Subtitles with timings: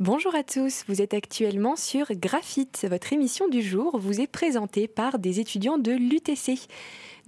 [0.00, 2.86] Bonjour à tous, vous êtes actuellement sur Graphite.
[2.90, 6.58] Votre émission du jour vous est présentée par des étudiants de l'UTC.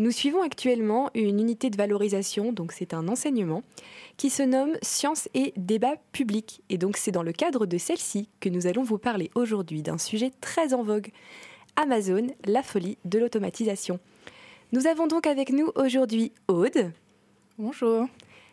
[0.00, 3.62] Nous suivons actuellement une unité de valorisation, donc c'est un enseignement,
[4.16, 6.62] qui se nomme Sciences et débat public.
[6.68, 9.98] Et donc c'est dans le cadre de celle-ci que nous allons vous parler aujourd'hui d'un
[9.98, 11.10] sujet très en vogue.
[11.76, 14.00] Amazon, la folie de l'automatisation.
[14.74, 16.90] Nous avons donc avec nous aujourd'hui Aude.
[17.58, 18.08] Bonjour.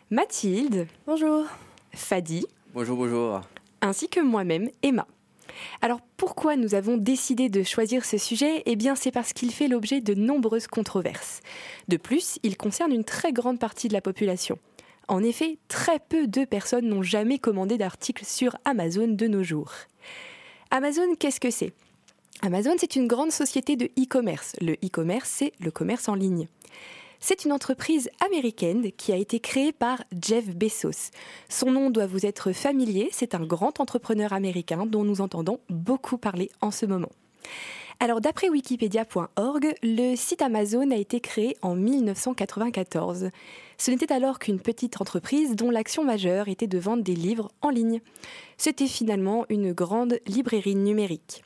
[0.08, 0.86] Mathilde.
[1.04, 1.46] Bonjour.
[1.92, 2.46] Fadi.
[2.72, 3.40] Bonjour, bonjour
[3.80, 5.08] ainsi que moi-même, Emma.
[5.80, 8.62] Alors pourquoi nous avons décidé de choisir ce sujet?
[8.66, 11.40] Eh bien c'est parce qu'il fait l'objet de nombreuses controverses.
[11.88, 14.60] De plus, il concerne une très grande partie de la population.
[15.08, 19.72] En effet, très peu de personnes n'ont jamais commandé d'articles sur Amazon de nos jours.
[20.70, 21.72] Amazon, qu'est-ce que c'est?
[22.44, 24.56] Amazon, c'est une grande société de e-commerce.
[24.60, 26.48] Le e-commerce, c'est le commerce en ligne.
[27.20, 31.12] C'est une entreprise américaine qui a été créée par Jeff Bezos.
[31.48, 36.18] Son nom doit vous être familier, c'est un grand entrepreneur américain dont nous entendons beaucoup
[36.18, 37.10] parler en ce moment.
[38.00, 43.30] Alors d'après wikipedia.org, le site Amazon a été créé en 1994.
[43.78, 47.68] Ce n'était alors qu'une petite entreprise dont l'action majeure était de vendre des livres en
[47.68, 48.00] ligne.
[48.56, 51.44] C'était finalement une grande librairie numérique.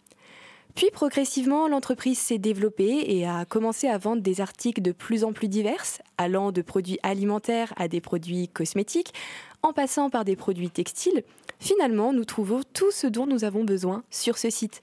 [0.77, 5.33] Puis progressivement, l'entreprise s'est développée et a commencé à vendre des articles de plus en
[5.33, 5.83] plus divers,
[6.19, 9.15] allant de produits alimentaires à des produits cosmétiques,
[9.63, 11.25] en passant par des produits textiles.
[11.61, 14.83] Finalement, nous trouvons tout ce dont nous avons besoin sur ce site.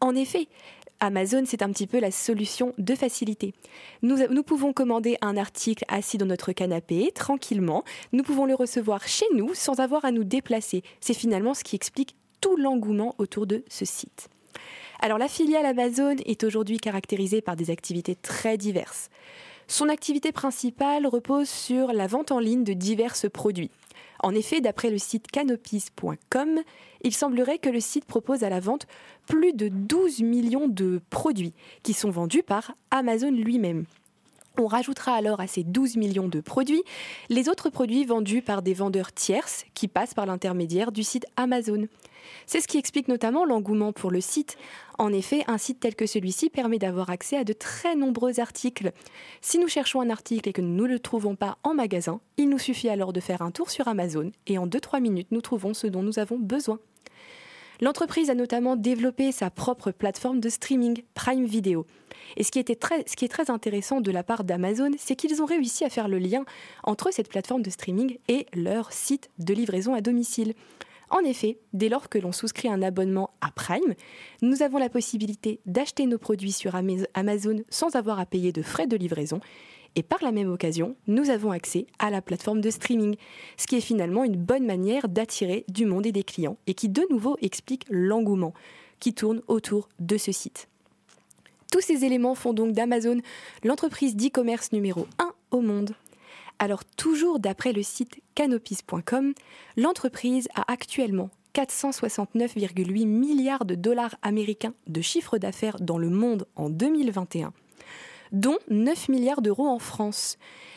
[0.00, 0.46] En effet,
[1.00, 3.54] Amazon, c'est un petit peu la solution de facilité.
[4.02, 7.82] Nous, nous, pouvons commander un article assis dans notre canapé, tranquillement.
[8.12, 10.84] Nous pouvons le recevoir chez nous sans avoir à nous déplacer.
[11.00, 14.28] C'est finalement ce qui explique tout l'engouement autour de ce site.
[15.04, 19.10] Alors la filiale Amazon est aujourd'hui caractérisée par des activités très diverses.
[19.68, 23.70] Son activité principale repose sur la vente en ligne de divers produits.
[24.22, 26.58] En effet, d'après le site canopies.com,
[27.02, 28.86] il semblerait que le site propose à la vente
[29.26, 33.84] plus de 12 millions de produits qui sont vendus par Amazon lui-même.
[34.56, 36.84] On rajoutera alors à ces 12 millions de produits
[37.28, 41.88] les autres produits vendus par des vendeurs tierces qui passent par l'intermédiaire du site Amazon.
[42.46, 44.56] C'est ce qui explique notamment l'engouement pour le site.
[44.96, 48.92] En effet, un site tel que celui-ci permet d'avoir accès à de très nombreux articles.
[49.40, 52.48] Si nous cherchons un article et que nous ne le trouvons pas en magasin, il
[52.48, 55.74] nous suffit alors de faire un tour sur Amazon et en 2-3 minutes, nous trouvons
[55.74, 56.78] ce dont nous avons besoin.
[57.80, 61.86] L'entreprise a notamment développé sa propre plateforme de streaming, Prime Video.
[62.36, 65.90] Et ce qui, est très intéressant de la part d'Amazon, c'est qu'ils ont réussi à
[65.90, 66.44] faire le lien
[66.84, 70.54] entre cette plateforme de streaming et leur site de livraison à domicile.
[71.10, 73.94] En effet, dès lors que l'on souscrit un abonnement à Prime,
[74.42, 78.86] nous avons la possibilité d'acheter nos produits sur Amazon sans avoir à payer de frais
[78.86, 79.40] de livraison.
[79.96, 83.16] Et par la même occasion, nous avons accès à la plateforme de streaming,
[83.56, 86.88] ce qui est finalement une bonne manière d'attirer du monde et des clients, et qui
[86.88, 88.54] de nouveau explique l'engouement
[88.98, 90.68] qui tourne autour de ce site.
[91.70, 93.20] Tous ces éléments font donc d'Amazon
[93.64, 95.94] l'entreprise d'e-commerce numéro 1 au monde.
[96.58, 99.34] Alors toujours d'après le site canopies.com,
[99.76, 106.68] l'entreprise a actuellement 469,8 milliards de dollars américains de chiffre d'affaires dans le monde en
[106.68, 107.52] 2021,
[108.34, 110.36] dont 9 milliards d'euros en France,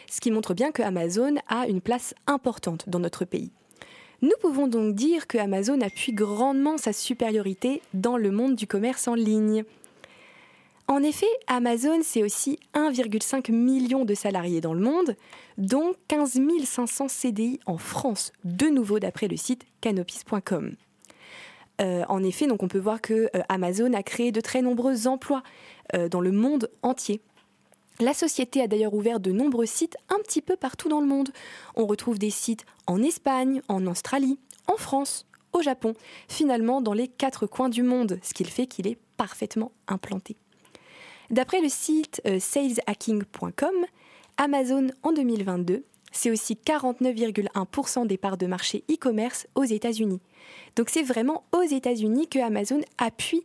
[0.09, 3.51] ce qui montre bien que Amazon a une place importante dans notre pays.
[4.22, 9.07] Nous pouvons donc dire que Amazon appuie grandement sa supériorité dans le monde du commerce
[9.07, 9.63] en ligne.
[10.88, 15.16] En effet, Amazon, c'est aussi 1,5 million de salariés dans le monde,
[15.57, 20.75] dont 15 500 CDI en France, de nouveau d'après le site canopies.com.
[21.81, 25.07] Euh, en effet, donc on peut voir que euh, Amazon a créé de très nombreux
[25.07, 25.44] emplois
[25.94, 27.22] euh, dans le monde entier.
[28.00, 31.30] La société a d'ailleurs ouvert de nombreux sites un petit peu partout dans le monde.
[31.75, 34.38] On retrouve des sites en Espagne, en Australie,
[34.68, 35.94] en France, au Japon,
[36.28, 40.38] finalement dans les quatre coins du monde, ce qui fait qu'il est parfaitement implanté.
[41.31, 43.73] D'après le site euh, saleshacking.com,
[44.38, 50.22] Amazon en 2022, c'est aussi 49,1% des parts de marché e-commerce aux États-Unis.
[50.76, 53.43] Donc c'est vraiment aux États-Unis que Amazon appuie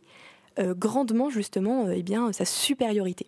[0.59, 3.27] euh, grandement justement euh, eh sa supériorité.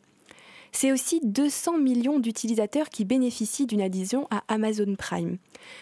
[0.75, 5.38] C'est aussi 200 millions d'utilisateurs qui bénéficient d'une adhésion à Amazon Prime.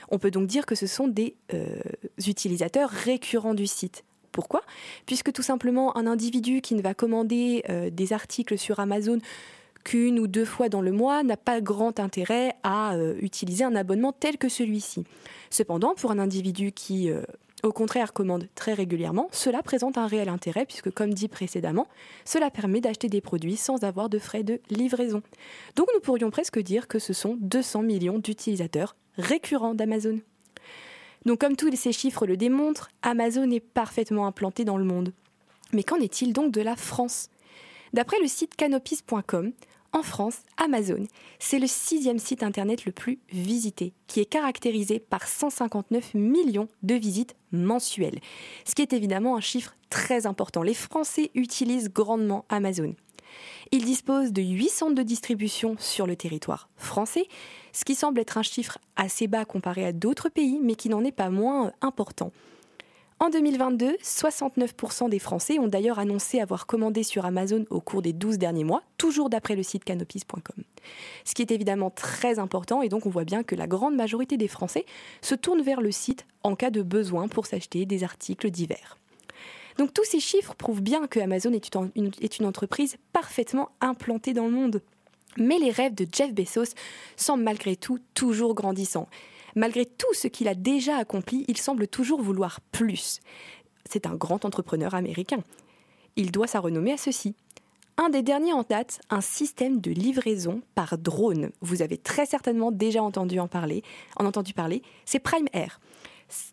[0.10, 1.36] On peut donc dire que ce sont des
[2.28, 4.04] utilisateurs récurrents du site.
[4.34, 4.64] Pourquoi?
[5.06, 9.20] Puisque tout simplement un individu qui ne va commander euh, des articles sur Amazon
[9.86, 13.76] qu'une ou deux fois dans le mois n'a pas grand intérêt à euh, utiliser un
[13.76, 15.04] abonnement tel que celui-ci.
[15.52, 17.22] Cependant, pour un individu qui euh,
[17.64, 21.88] au contraire commandent très régulièrement, cela présente un réel intérêt puisque, comme dit précédemment,
[22.26, 25.24] cela permet d'acheter des produits sans avoir de frais de livraison.
[25.76, 30.20] Donc nous pourrions presque dire que ce sont 200 millions d'utilisateurs récurrents d'Amazon.
[31.26, 35.14] Donc comme tous ces chiffres le démontrent, Amazon est parfaitement implanté dans le monde.
[35.72, 37.30] Mais qu'en est-il donc de la France?
[37.94, 39.54] D'après le site canopis.com,
[39.94, 41.06] en France, Amazon,
[41.38, 46.96] c'est le sixième site internet le plus visité, qui est caractérisé par 159 millions de
[46.96, 48.20] visites mensuelles,
[48.66, 50.64] ce qui est évidemment un chiffre très important.
[50.64, 52.96] Les Français utilisent grandement Amazon.
[53.72, 57.28] Il dispose de 8 centres de distribution sur le territoire français,
[57.72, 61.04] ce qui semble être un chiffre assez bas comparé à d'autres pays, mais qui n'en
[61.04, 62.32] est pas moins important.
[63.24, 68.12] En 2022, 69% des Français ont d'ailleurs annoncé avoir commandé sur Amazon au cours des
[68.12, 70.62] 12 derniers mois, toujours d'après le site canopis.com.
[71.24, 74.36] Ce qui est évidemment très important et donc on voit bien que la grande majorité
[74.36, 74.86] des Français
[75.22, 78.98] se tournent vers le site en cas de besoin pour s'acheter des articles divers.
[79.78, 84.34] Donc tous ces chiffres prouvent bien que Amazon est une, est une entreprise parfaitement implantée
[84.34, 84.82] dans le monde.
[85.38, 86.76] Mais les rêves de Jeff Bezos
[87.16, 89.08] semblent malgré tout toujours grandissants.
[89.56, 93.20] Malgré tout ce qu'il a déjà accompli, il semble toujours vouloir plus.
[93.90, 95.44] C'est un grand entrepreneur américain.
[96.16, 97.36] Il doit sa renommée à ceci.
[97.98, 101.52] Un des derniers en date, un système de livraison par drone.
[101.62, 103.84] Vous avez très certainement déjà entendu en parler.
[105.06, 105.80] C'est Prime Air.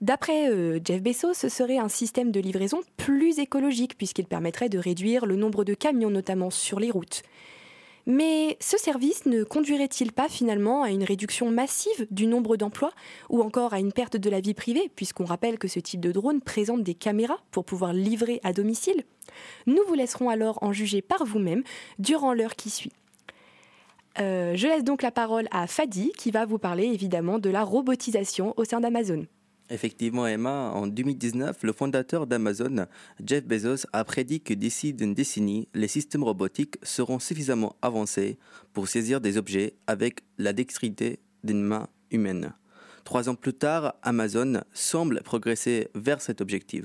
[0.02, 4.78] D'après euh, Jeff Bezos, ce serait un système de livraison plus écologique puisqu'il permettrait de
[4.78, 7.22] réduire le nombre de camions notamment sur les routes.
[8.10, 12.90] Mais ce service ne conduirait-il pas finalement à une réduction massive du nombre d'emplois
[13.28, 16.10] ou encore à une perte de la vie privée, puisqu'on rappelle que ce type de
[16.10, 19.04] drone présente des caméras pour pouvoir livrer à domicile?
[19.68, 21.62] Nous vous laisserons alors en juger par vous-même
[22.00, 22.90] durant l'heure qui suit.
[24.18, 27.62] Euh, je laisse donc la parole à Fadi qui va vous parler évidemment de la
[27.62, 29.24] robotisation au sein d'Amazon.
[29.70, 32.86] Effectivement, Emma, en 2019, le fondateur d'Amazon,
[33.24, 38.38] Jeff Bezos, a prédit que d'ici d'une décennie, les systèmes robotiques seront suffisamment avancés
[38.72, 42.52] pour saisir des objets avec la dextérité d'une main humaine.
[43.04, 46.84] Trois ans plus tard, Amazon semble progresser vers cet objectif.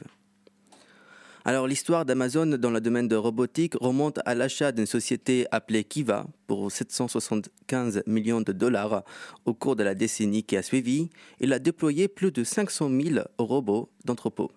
[1.47, 6.25] Alors l'histoire d'Amazon dans le domaine de robotique remonte à l'achat d'une société appelée Kiva
[6.47, 9.03] pour 775 millions de dollars
[9.45, 11.11] au cours de la décennie qui a suivi.
[11.39, 14.51] Il a déployé plus de 500 000 robots d'entrepôt.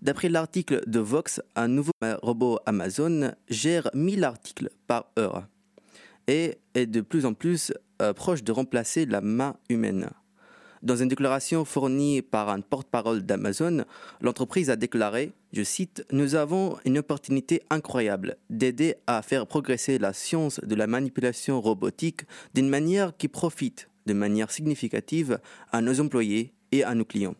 [0.00, 1.90] D'après l'article de Vox, un nouveau
[2.22, 5.48] robot Amazon gère 1000 articles par heure
[6.28, 7.72] et est de plus en plus
[8.02, 10.10] euh, proche de remplacer la main humaine.
[10.82, 13.84] Dans une déclaration fournie par un porte-parole d'Amazon,
[14.20, 20.12] l'entreprise a déclaré, je cite, Nous avons une opportunité incroyable d'aider à faire progresser la
[20.12, 22.22] science de la manipulation robotique
[22.54, 25.40] d'une manière qui profite de manière significative
[25.72, 27.34] à nos employés et à nos clients.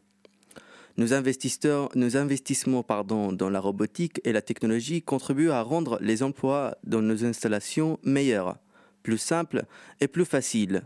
[0.97, 2.85] Nos, investissements
[3.33, 8.57] dans la robotique et la technologie contribuent à rendre les emplois dans nos installations meilleurs,
[9.05, 9.63] plus simples
[10.01, 10.83] et plus faciles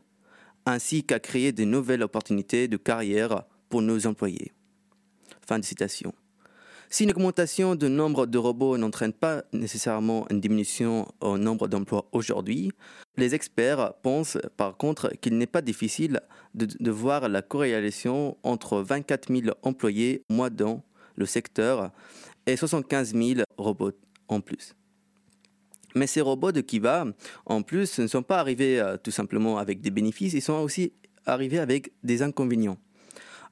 [0.67, 4.53] ainsi qu'à créer de nouvelles opportunités de carrière pour nos employés.
[5.47, 6.13] Fin de citation.
[6.93, 12.07] Si une augmentation du nombre de robots n'entraîne pas nécessairement une diminution au nombre d'emplois
[12.13, 12.71] aujourd'hui,
[13.17, 16.21] les experts pensent par contre qu'il n'est pas difficile
[16.55, 20.83] de, voir la corrélation entre 24 000 employés moins dans
[21.17, 21.93] le secteur
[22.47, 23.93] et 75 000 robots
[24.29, 24.75] en plus.
[25.95, 27.07] Mais ces robots de Kiva,
[27.47, 30.93] en plus, ne sont pas arrivés euh, tout simplement avec des bénéfices, ils sont aussi
[31.27, 32.79] arrivés avec des inconvénients.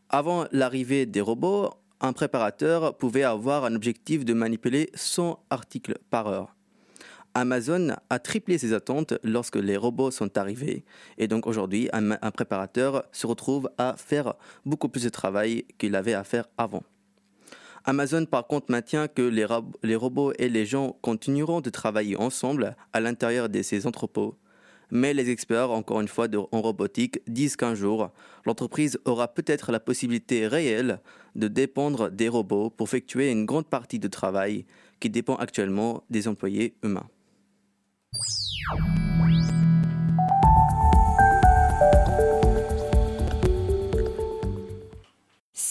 [0.09, 1.71] Avant l'arrivée des robots,
[2.01, 6.57] un préparateur pouvait avoir un objectif de manipuler 100 articles par heure.
[7.35, 10.85] Amazon a triplé ses attentes lorsque les robots sont arrivés.
[11.17, 14.35] Et donc aujourd'hui, un, un préparateur se retrouve à faire
[14.67, 16.83] beaucoup plus de travail qu'il avait à faire avant.
[17.85, 23.01] Amazon, par contre, maintient que les, robots et les gens continueront de travailler ensemble à
[23.01, 24.37] l'intérieur de ces entrepôts.
[24.91, 28.11] Mais les experts, encore une fois, en robotique, disent qu'un jour,
[28.45, 31.01] l'entreprise aura peut-être la possibilité réelle
[31.37, 34.67] de dépendre des robots pour effectuer une grande partie du travail
[34.99, 37.09] qui dépend actuellement des employés humains.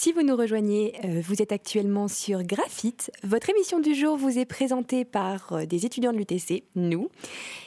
[0.01, 3.11] Si vous nous rejoignez, euh, vous êtes actuellement sur Graphite.
[3.23, 7.09] Votre émission du jour vous est présentée par euh, des étudiants de l'UTC, nous.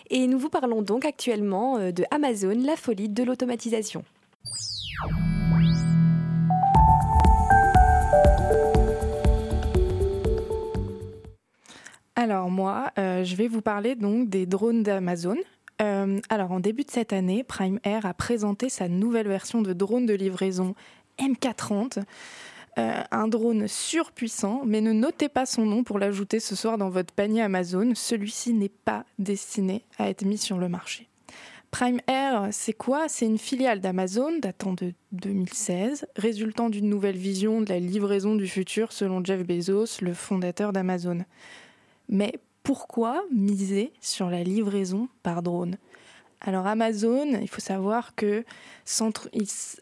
[0.08, 4.02] Et nous vous parlons donc actuellement euh, de Amazon, la folie de l'automatisation.
[12.16, 15.36] Alors moi, je vais vous parler donc des drones d'Amazon.
[15.78, 20.06] alors en début de cette année, Prime Air a présenté sa nouvelle version de drone
[20.06, 20.74] de livraison
[21.18, 22.02] M430.
[22.78, 26.88] Euh, un drone surpuissant, mais ne notez pas son nom pour l'ajouter ce soir dans
[26.88, 27.92] votre panier Amazon.
[27.94, 31.08] Celui-ci n'est pas destiné à être mis sur le marché.
[31.70, 33.08] Prime Air, c'est quoi?
[33.08, 38.46] C'est une filiale d'Amazon datant de 2016, résultant d'une nouvelle vision de la livraison du
[38.46, 41.24] futur selon Jeff Bezos, le fondateur d'Amazon.
[42.08, 45.76] Mais pourquoi miser sur la livraison par drone?
[46.44, 48.44] Alors Amazon, il faut savoir que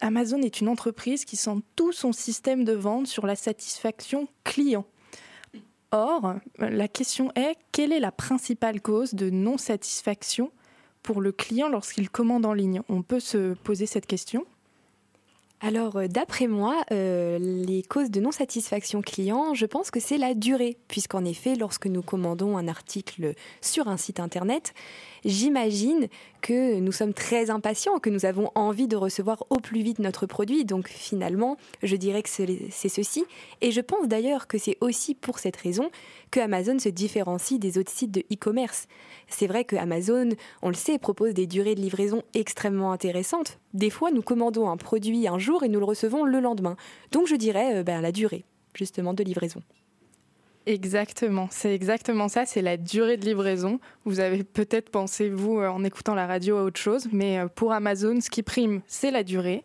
[0.00, 4.84] Amazon est une entreprise qui centre tout son système de vente sur la satisfaction client.
[5.90, 10.52] Or, la question est, quelle est la principale cause de non-satisfaction
[11.02, 12.82] pour le client lorsqu'il commande en ligne?
[12.88, 14.44] On peut se poser cette question
[15.62, 20.32] alors, euh, d'après moi, euh, les causes de non-satisfaction client, je pense que c'est la
[20.32, 24.72] durée, puisqu'en effet, lorsque nous commandons un article sur un site internet,
[25.22, 26.08] j'imagine
[26.40, 30.24] que nous sommes très impatients, que nous avons envie de recevoir au plus vite notre
[30.24, 30.64] produit.
[30.64, 33.26] Donc finalement, je dirais que c'est ceci.
[33.60, 35.90] Et je pense d'ailleurs que c'est aussi pour cette raison
[36.30, 38.86] que Amazon se différencie des autres sites de e-commerce.
[39.30, 40.28] C'est vrai que Amazon,
[40.60, 43.58] on le sait, propose des durées de livraison extrêmement intéressantes.
[43.72, 46.76] Des fois, nous commandons un produit un jour et nous le recevons le lendemain.
[47.12, 48.44] Donc je dirais euh, ben, la durée,
[48.74, 49.62] justement, de livraison.
[50.66, 53.80] Exactement, c'est exactement ça, c'est la durée de livraison.
[54.04, 57.46] Vous avez peut-être pensé, vous, euh, en écoutant la radio, à autre chose, mais euh,
[57.48, 59.64] pour Amazon, ce qui prime, c'est la durée.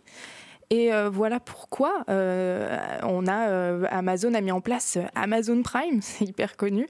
[0.72, 6.88] Et voilà pourquoi on a Amazon a mis en place Amazon Prime, c'est hyper connu.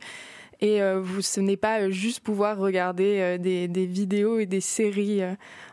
[0.61, 5.21] Et vous, ce n'est pas juste pouvoir regarder des, des, vidéos et des séries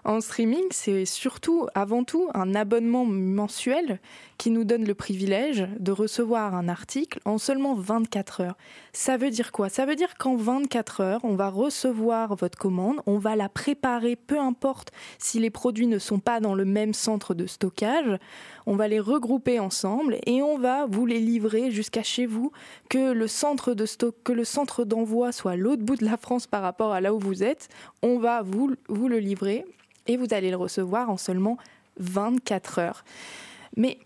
[0.04, 4.00] en streaming, c'est surtout, avant tout, un abonnement mensuel
[4.36, 8.56] qui nous donne le privilège de recevoir un article en seulement 24 heures.
[8.92, 9.68] Ça veut dire quoi?
[9.68, 14.16] Ça veut dire qu'en 24 heures, on va recevoir votre commande, on va la préparer,
[14.16, 18.18] peu importe si les produits ne sont pas dans le même centre de stockage,
[18.66, 22.50] on va les regrouper ensemble et on va vous les livrer jusqu'à chez vous,
[22.88, 26.46] que le centre de stock, que le centre d'envoi soit l'autre bout de la France
[26.46, 27.68] par rapport à là où vous êtes,
[28.02, 29.64] on va vous, vous le livrer
[30.06, 31.58] et vous allez le recevoir en seulement
[31.98, 33.04] 24 heures.
[33.76, 33.98] Mais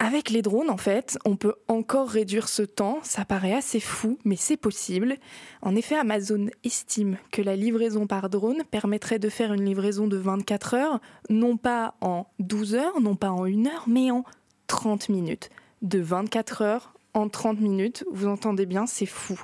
[0.00, 3.00] avec les drones, en fait, on peut encore réduire ce temps.
[3.02, 5.16] Ça paraît assez fou, mais c'est possible.
[5.60, 10.16] En effet, Amazon estime que la livraison par drone permettrait de faire une livraison de
[10.16, 14.24] 24 heures, non pas en 12 heures, non pas en 1 heure, mais en
[14.68, 15.50] 30 minutes.
[15.82, 19.40] De 24 heures en 30 minutes, vous entendez bien, c'est fou.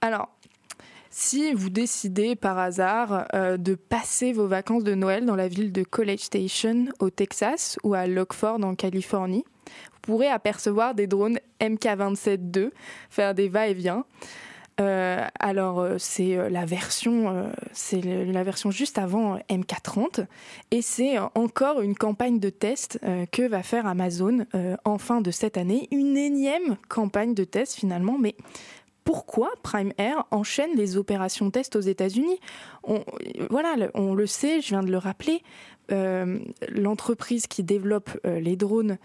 [0.00, 0.28] Alors,
[1.10, 5.72] si vous décidez par hasard euh, de passer vos vacances de Noël dans la ville
[5.72, 11.38] de College Station au Texas ou à Lockford en Californie, vous pourrez apercevoir des drones
[11.60, 12.70] MK27-2
[13.10, 14.04] faire des va-et-vient.
[14.80, 20.26] Euh, alors euh, c'est la version, c'est la version juste avant MK30
[20.70, 22.98] et c'est encore une campagne de test
[23.32, 24.46] que va faire Amazon
[24.84, 28.34] en fin de cette année, une énième campagne de test finalement, mais
[29.04, 32.38] pourquoi Prime Air enchaîne les opérations test aux États-Unis.
[32.84, 33.04] On,
[33.50, 35.42] voilà, on le sait, je viens de le rappeler,
[35.92, 36.38] euh,
[36.68, 38.98] l'entreprise qui développe euh, les drones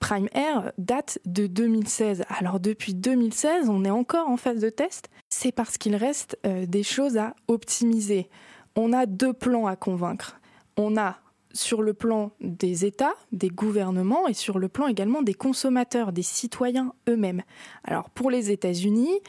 [0.00, 2.24] Prime Air date de 2016.
[2.28, 5.08] Alors depuis 2016, on est encore en phase de test.
[5.30, 8.28] C'est parce qu'il reste euh, des choses à optimiser.
[8.76, 10.40] On a deux plans à convaincre.
[10.76, 11.16] On a
[11.58, 16.22] sur le plan des États, des gouvernements et sur le plan également des consommateurs, des
[16.22, 17.42] citoyens eux-mêmes.
[17.84, 19.20] Alors pour les États-Unis,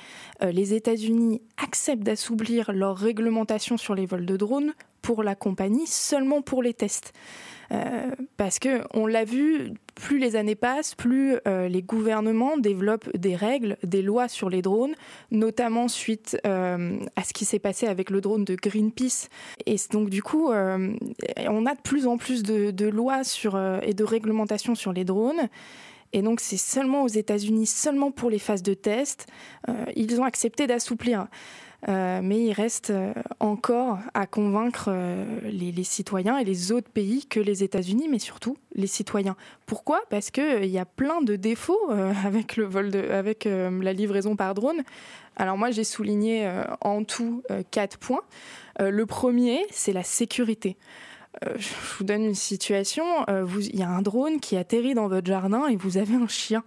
[0.44, 4.74] euh, les États-Unis acceptent d'assouplir leur réglementation sur les vols de drones
[5.10, 7.14] pour la compagnie seulement pour les tests.
[7.72, 13.10] Euh, parce que on l'a vu, plus les années passent, plus euh, les gouvernements développent
[13.18, 14.94] des règles, des lois sur les drones,
[15.32, 19.30] notamment suite euh, à ce qui s'est passé avec le drone de Greenpeace.
[19.66, 23.96] Et donc du coup, on a de plus en plus de, de lois sur, et
[23.96, 25.50] de réglementations sur les drones.
[26.14, 29.26] Et donc c'est seulement aux États-Unis, seulement pour les phases de test,
[29.96, 31.26] ils ont accepté d'assouplir.
[31.88, 37.26] Euh, mais il reste euh, encore à convaincre euh, les, citoyens et les autres pays
[37.26, 39.38] que les États-Unis, mais surtout les citoyens.
[39.66, 40.02] Pourquoi?
[40.10, 41.90] Parce qu'il y a plein de défauts
[42.26, 44.84] avec, le vol avec la livraison par drone.
[45.38, 48.24] Alors moi, j'ai souligné en tout quatre points.
[48.80, 50.76] le premier, c'est la sécurité.
[51.42, 53.06] je vous donne une situation.
[53.28, 56.64] Il y a un drone qui atterrit dans votre jardin et vous avez un chien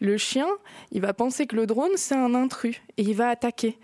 [0.00, 0.48] le chien,
[0.92, 3.78] il va penser que le drone, c'est un intrus et il va attaquer.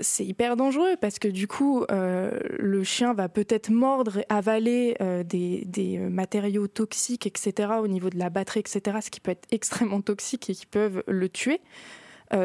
[0.00, 5.22] C'est hyper dangereux parce que du coup, euh, le chien va peut-être mordre, avaler euh,
[5.22, 5.66] des,
[5.98, 10.00] euh, matériaux toxiques, etc., au niveau de la batterie, etc., ce qui peut être extrêmement
[10.00, 11.60] toxique et qui peuvent le tuer.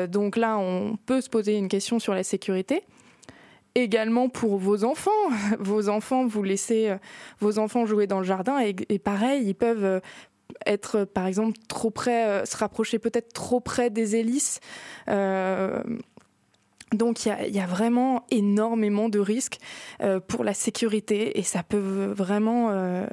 [0.08, 2.84] donc là, on peut se poser une question sur la sécurité
[3.76, 5.12] également pour vos enfants.
[5.60, 6.96] Vos enfants, vous laissez
[7.40, 10.00] vos enfants jouer dans le jardin et, et pareil, ils peuvent
[10.66, 14.60] être par exemple trop près, se rapprocher peut-être trop près des hélices.
[16.94, 19.58] Donc il y, a, vraiment énormément de risques
[20.02, 23.08] euh, pour la sécurité et ça peut vraiment euh,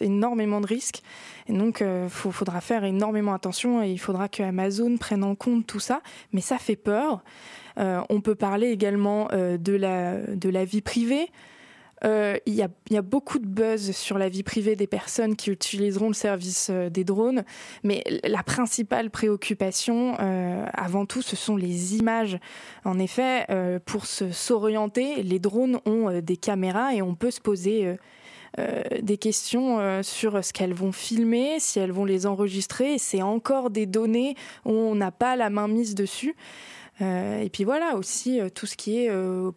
[0.00, 1.02] énormément de risques.
[1.48, 5.34] Et donc il euh, faudra faire énormément attention et il faudra que Amazon prenne en
[5.34, 6.02] compte tout ça.
[6.32, 7.22] Mais ça fait peur.
[7.76, 11.30] on peut parler également de la vie privée.
[12.04, 16.08] Euh, il y, a, beaucoup de buzz sur la vie privée des personnes qui utiliseront
[16.08, 17.44] le service euh, des drones,
[17.82, 22.38] mais la principale préoccupation, euh, avant tout, ce sont les images.
[22.84, 23.46] En effet,
[23.84, 27.96] pour s'orienter, les drones ont des caméras et on peut se poser
[29.02, 32.98] des questions sur ce qu'elles vont filmer, si elles vont les enregistrer.
[32.98, 36.34] C'est encore des données où on n'a pas la main mise dessus.
[37.00, 39.50] Euh, et puis voilà aussi euh, tout ce qui est euh,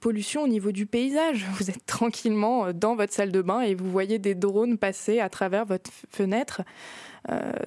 [0.00, 1.44] pollution au niveau du paysage.
[1.58, 5.28] Vous êtes tranquillement dans votre salle de bain et vous voyez des drones passer à
[5.28, 6.62] travers votre fenêtre.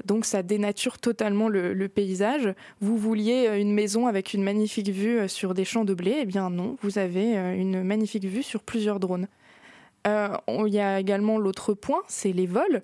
[0.05, 2.53] donc ça dénature totalement le, paysage.
[2.79, 6.49] Vous vouliez une maison avec une magnifique vue sur des champs de blé, eh bien
[6.49, 9.27] non, vous avez une magnifique vue sur plusieurs drones.
[10.05, 12.81] Il y a également l'autre point, c'est les vols.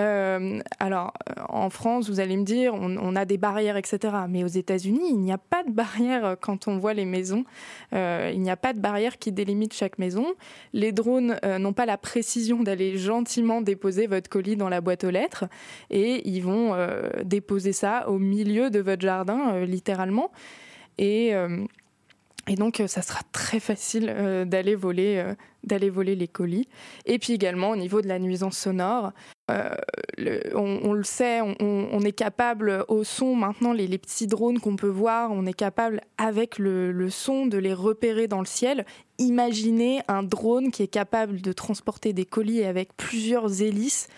[0.00, 4.14] Euh, alors, euh, en France, vous allez me dire, on, a des barrières, etc.
[4.28, 7.44] Mais aux États-Unis, il n'y a pas de barrière euh, quand on voit les maisons.
[7.92, 10.26] il n'y a pas de barrière qui délimite chaque maison.
[10.72, 15.10] Les drones n'ont pas la précision d'aller gentiment déposer votre colis dans la boîte aux
[15.10, 15.44] lettres
[15.90, 16.74] et ils vont
[17.24, 20.30] déposer ça au milieu de votre jardin, littéralement.
[20.98, 21.32] Et
[22.48, 24.06] et donc, ça sera très facile
[24.46, 26.68] d'aller voler, d'aller voler les colis.
[27.06, 29.12] Et puis également, au niveau de la nuisance sonore,
[29.50, 29.74] euh,
[30.54, 35.32] on, le sait, on, est capable au son maintenant, les, petits drones qu'on peut voir,
[35.32, 38.84] on est capable avec le, son de les repérer dans le ciel.
[39.18, 44.08] Imaginez un drone qui est capable de transporter des colis avec plusieurs hélices.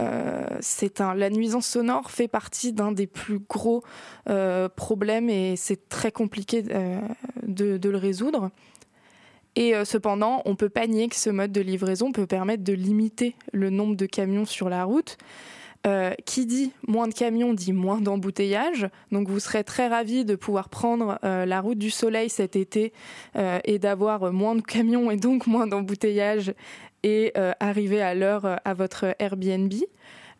[0.00, 3.82] Euh, c'est la nuisance sonore fait partie d'un des plus gros
[4.28, 8.50] euh, problèmes et c'est très compliqué de, le résoudre.
[9.56, 12.74] Et euh, cependant, on peut pas nier que ce mode de livraison peut permettre de
[12.74, 15.16] limiter le nombre de camions sur la route.
[15.86, 18.88] Euh, qui dit moins de camions dit moins d'embouteillage.
[19.12, 22.92] Donc vous serez très ravis de pouvoir prendre euh, la route du soleil cet été
[23.64, 26.54] et d'avoir moins de camions et donc moins d'embouteillage
[27.06, 29.72] et arriver à l'heure à votre Airbnb.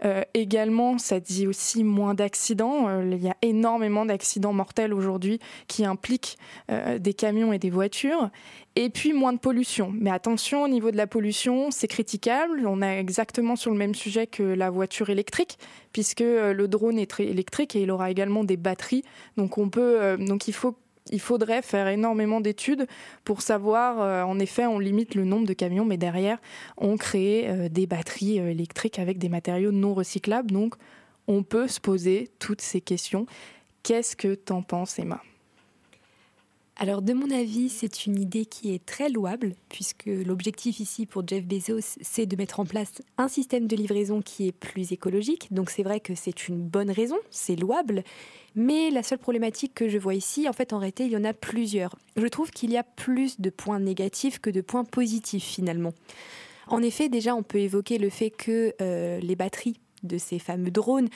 [0.05, 2.89] Euh, également, ça dit aussi moins d'accidents.
[2.89, 6.37] Euh, il y a énormément d'accidents mortels aujourd'hui qui impliquent
[6.71, 8.31] euh, des camions et des voitures.
[8.75, 9.91] Et puis moins de pollution.
[9.99, 12.67] Mais attention, au niveau de la pollution, c'est critiquable.
[12.67, 15.59] On est exactement sur le même sujet que la voiture électrique,
[15.93, 19.03] puisque le drone est très électrique et il aura également des batteries.
[19.39, 20.77] Donc on peut, donc il faut
[21.11, 22.87] il faudrait faire énormément d'études
[23.25, 26.39] pour savoir, euh, en effet, on limite le nombre de camions, mais derrière,
[26.77, 30.51] on crée euh, des batteries euh, électriques avec des matériaux non recyclables.
[30.51, 30.75] Donc,
[31.29, 33.27] on peut se poser toutes ces questions.
[33.83, 35.21] Qu'est-ce que t'en penses, Emma?
[36.79, 41.27] Alors de mon avis, c'est une idée qui est très louable, puisque l'objectif ici pour
[41.27, 45.49] Jeff Bezos, c'est de mettre en place un système de livraison qui est plus écologique.
[45.53, 48.05] Donc c'est vrai que c'est une bonne raison, c'est louable.
[48.55, 51.25] Mais la seule problématique que je vois ici, en fait, en réalité, il y en
[51.25, 51.97] a plusieurs.
[52.15, 55.95] Je trouve qu'il y a plus de points négatifs que de points positifs finalement.
[56.69, 60.71] En effet, déjà, on peut évoquer le fait que euh, les batteries de ces fameux
[60.71, 61.09] drones,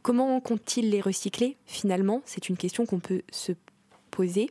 [0.00, 2.22] comment comptent-ils les recycler finalement?
[2.24, 3.52] C'est une question qu'on peut se
[4.10, 4.48] poser.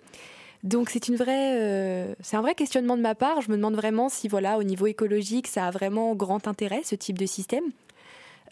[0.64, 3.42] Donc c'est une vraie, euh, c'est un vrai questionnement de ma part.
[3.42, 6.96] Je me demande vraiment si voilà, au niveau écologique, ça a vraiment grand intérêt ce
[6.96, 7.64] type de système.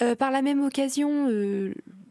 [0.02, 1.28] Euh, par la même occasion,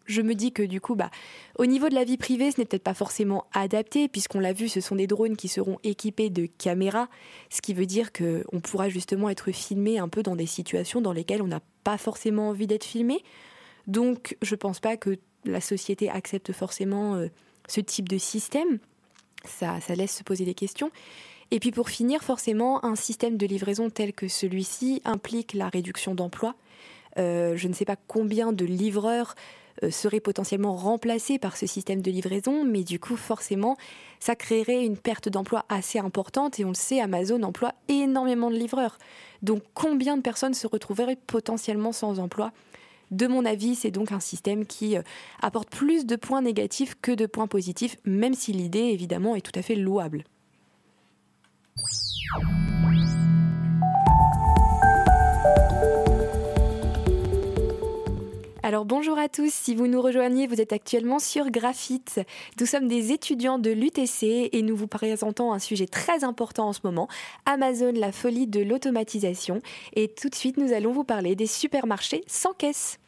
[0.09, 1.11] je me dis que du coup, bah,
[1.59, 4.69] au niveau de la vie privée, ce n'est peut-être pas forcément adapté, puisqu'on l'a vu,
[4.69, 7.09] ce sont des drones qui seront équipés de caméras,
[7.51, 11.13] ce qui veut dire qu'on pourra justement être filmé un peu dans des situations dans
[11.13, 13.23] lesquelles on n'a pas forcément envie d'être filmé.
[13.87, 17.29] Donc, je pense pas que la société accepte forcément euh,
[17.69, 18.79] ce type de système.
[19.44, 20.90] Ça, laisse se poser des questions.
[21.51, 26.14] Et puis pour finir, forcément, un système de livraison tel que celui-ci implique la réduction
[26.14, 26.55] d'emplois.
[27.18, 29.35] Euh, je ne sais pas combien de livreurs
[29.83, 33.77] euh, serait potentiellement remplacé par ce système de livraison, mais du coup, forcément,
[34.18, 36.59] ça créerait une perte d'emploi assez importante.
[36.59, 38.98] Et on le sait, Amazon emploie énormément de livreurs.
[39.42, 42.53] Donc, combien de personnes se retrouveraient potentiellement sans emploi?
[43.11, 45.03] De mon avis, c'est donc un système qui euh,
[45.40, 49.59] apporte plus de points négatifs que de points positifs, même si l'idée, évidemment, est tout
[49.59, 50.25] à fait louable.
[58.68, 62.20] Alors bonjour à tous, si vous nous rejoignez, vous êtes actuellement sur Graphite.
[62.61, 66.72] Nous sommes des étudiants de l'UTC et nous vous présentons un sujet très important en
[66.74, 67.09] ce moment,
[67.46, 69.62] Amazon, la folie de l'automatisation.
[69.94, 72.98] Et tout de suite, nous allons vous parler des supermarchés sans caisse.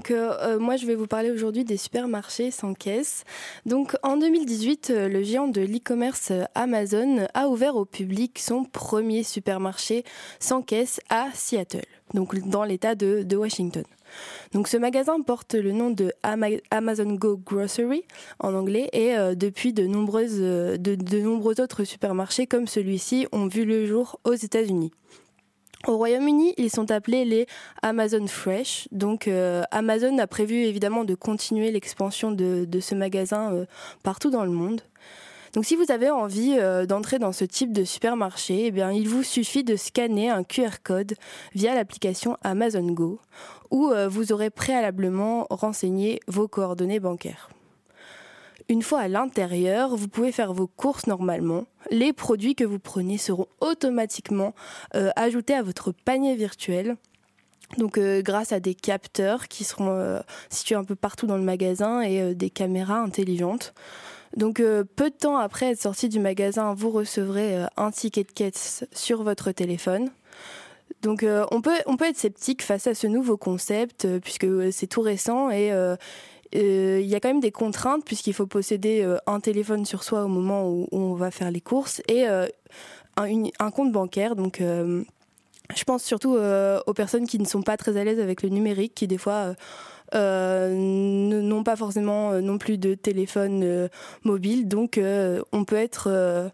[0.00, 0.14] Donc
[0.60, 3.24] moi je vais vous parler aujourd'hui des supermarchés sans caisse.
[3.66, 10.04] Donc en 2018, le géant de l'e-commerce Amazon a ouvert au public son premier supermarché
[10.38, 11.84] sans caisse à Seattle,
[12.14, 13.84] donc dans l'État de, Washington.
[14.54, 18.04] Donc ce magasin porte le nom de Amazon Go Grocery
[18.38, 23.48] en anglais et euh, depuis de, nombreuses, euh, de, nombreux autres supermarchés comme celui-ci ont
[23.48, 24.92] vu le jour aux États-Unis.
[25.86, 27.46] Au Royaume-Uni, ils sont appelés les
[27.82, 28.88] Amazon Fresh.
[28.92, 33.64] Donc euh, Amazon a prévu évidemment de continuer l'expansion de, ce magasin
[34.02, 34.82] partout dans le monde.
[35.54, 39.24] Donc si vous avez envie d'entrer dans ce type de supermarché, eh bien, il vous
[39.24, 41.14] suffit de scanner un QR code
[41.54, 43.18] via l'application Amazon Go
[43.70, 47.50] où euh, vous aurez préalablement renseigné vos coordonnées bancaires.
[48.70, 51.66] Une fois à l'intérieur, vous pouvez faire vos courses normalement.
[51.90, 54.54] Les produits que vous prenez seront automatiquement
[54.94, 56.96] euh, ajoutés à votre panier virtuel.
[57.78, 62.00] Donc euh, grâce à des capteurs qui seront situés un peu partout dans le magasin
[62.00, 63.74] et des caméras intelligentes.
[64.36, 68.84] Donc peu de temps après être sorti du magasin, vous recevrez un ticket de caisse
[68.92, 70.10] sur votre téléphone.
[71.02, 74.46] Donc euh, on, peut, on peut être sceptique face à ce nouveau concept euh, puisque
[74.72, 75.96] c'est tout récent et euh,
[76.52, 80.28] il y a quand même des contraintes puisqu'il faut posséder un téléphone sur soi au
[80.28, 82.48] moment où, on va faire les courses et un,
[83.16, 84.36] un, compte bancaire.
[84.36, 86.36] Donc je pense surtout
[86.86, 89.54] aux personnes qui ne sont pas très à l'aise avec le numérique, qui des fois
[90.12, 93.88] n'ont pas forcément non plus de téléphone
[94.24, 94.66] mobile.
[94.66, 95.00] Donc
[95.52, 96.52] on peut être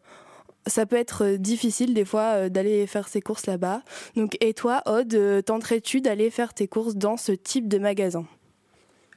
[0.67, 3.83] ça peut être euh, difficile des fois euh, d'aller faire ses courses là-bas.
[4.17, 8.27] Donc, et toi, Aude, euh, tenterais-tu d'aller faire tes courses dans ce type de magasin?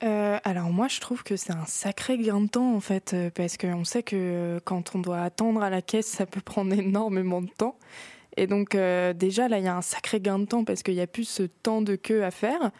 [0.02, 3.84] Alors moi je trouve que c'est un sacré gain de temps en fait parce qu'on
[3.84, 7.78] sait que quand on doit attendre à la caisse ça peut prendre énormément de temps.
[8.38, 11.02] Et donc déjà là il y a un sacré gain de temps parce qu'il n'y
[11.02, 12.72] a plus ce temps de queue à faire.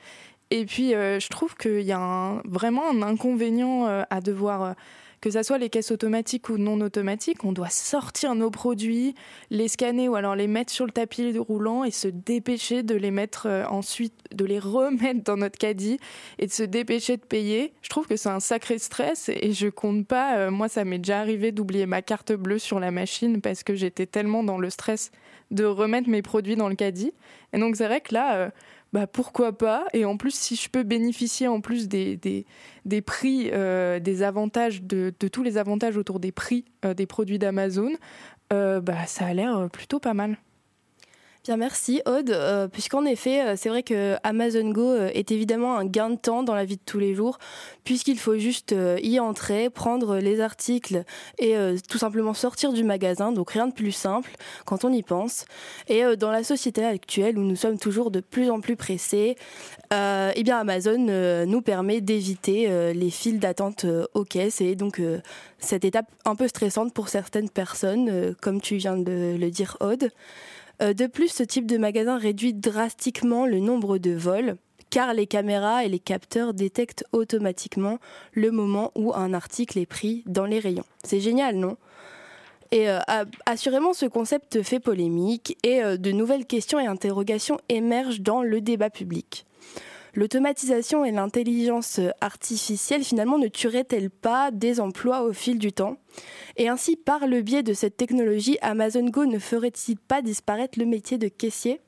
[0.52, 4.76] Et puis je trouve qu'il y a vraiment un inconvénient à devoir
[5.22, 9.16] que ça soit les caisses automatiques ou non automatiques, on doit sortir nos produits,
[9.50, 13.12] les scanner ou alors les mettre sur le tapis roulant et se dépêcher de les
[13.12, 16.00] mettre euh, ensuite, de les remettre dans notre caddie
[16.38, 17.74] et de se dépêcher de payer.
[17.82, 20.38] Je trouve que c'est un sacré stress et je compte pas.
[20.38, 23.76] Euh, moi, ça m'est déjà arrivé d'oublier ma carte bleue sur la machine parce que
[23.76, 25.12] j'étais tellement dans le stress
[25.52, 27.12] de remettre mes produits dans le caddie.
[27.54, 28.50] Et donc, c'est vrai que là, euh,
[28.94, 33.50] bah pourquoi pas Et en plus, si je peux bénéficier en plus des, des, prix,
[33.54, 37.92] euh, des avantages, de, de, tous les avantages autour des prix euh, des produits d'Amazon,
[38.52, 40.38] euh, bah, ça a l'air plutôt pas mal.
[41.58, 45.86] Merci Aude, euh, puisqu'en effet, euh, c'est vrai que Amazon Go euh, est évidemment un
[45.86, 47.40] gain de temps dans la vie de tous les jours,
[47.84, 51.04] puisqu'il faut juste y entrer, prendre les articles
[51.40, 51.56] et
[51.90, 54.32] tout simplement sortir du magasin, donc rien de plus simple
[54.66, 55.46] quand on y pense.
[55.88, 59.36] Et dans la société actuelle où nous sommes toujours de plus en plus pressés,
[59.92, 65.02] eh bien Amazon nous permet d'éviter les files d'attente aux caisses et donc
[65.58, 70.12] cette étape un peu stressante pour certaines personnes, comme tu viens de le dire Aude.
[70.82, 74.58] Euh, de plus, ce type de magasin réduit drastiquement le nombre de vols
[74.90, 78.00] car les caméras et les capteurs détectent automatiquement
[78.34, 80.86] le moment où un article est pris dans les rayons.
[81.04, 81.78] C'est génial, non?
[82.72, 83.00] Et euh,
[83.46, 88.62] assurément, ce concept fait polémique et euh, de nouvelles questions et interrogations émergent dans le
[88.62, 89.46] débat public.
[90.16, 95.98] L'automatisation et l'intelligence artificielle finalement ne tueraient-elles pas des emplois au fil du temps?
[96.58, 100.86] Et ainsi, par le biais de cette technologie, Amazon Go ne ferait-il pas disparaître le
[100.86, 101.80] métier de caissier?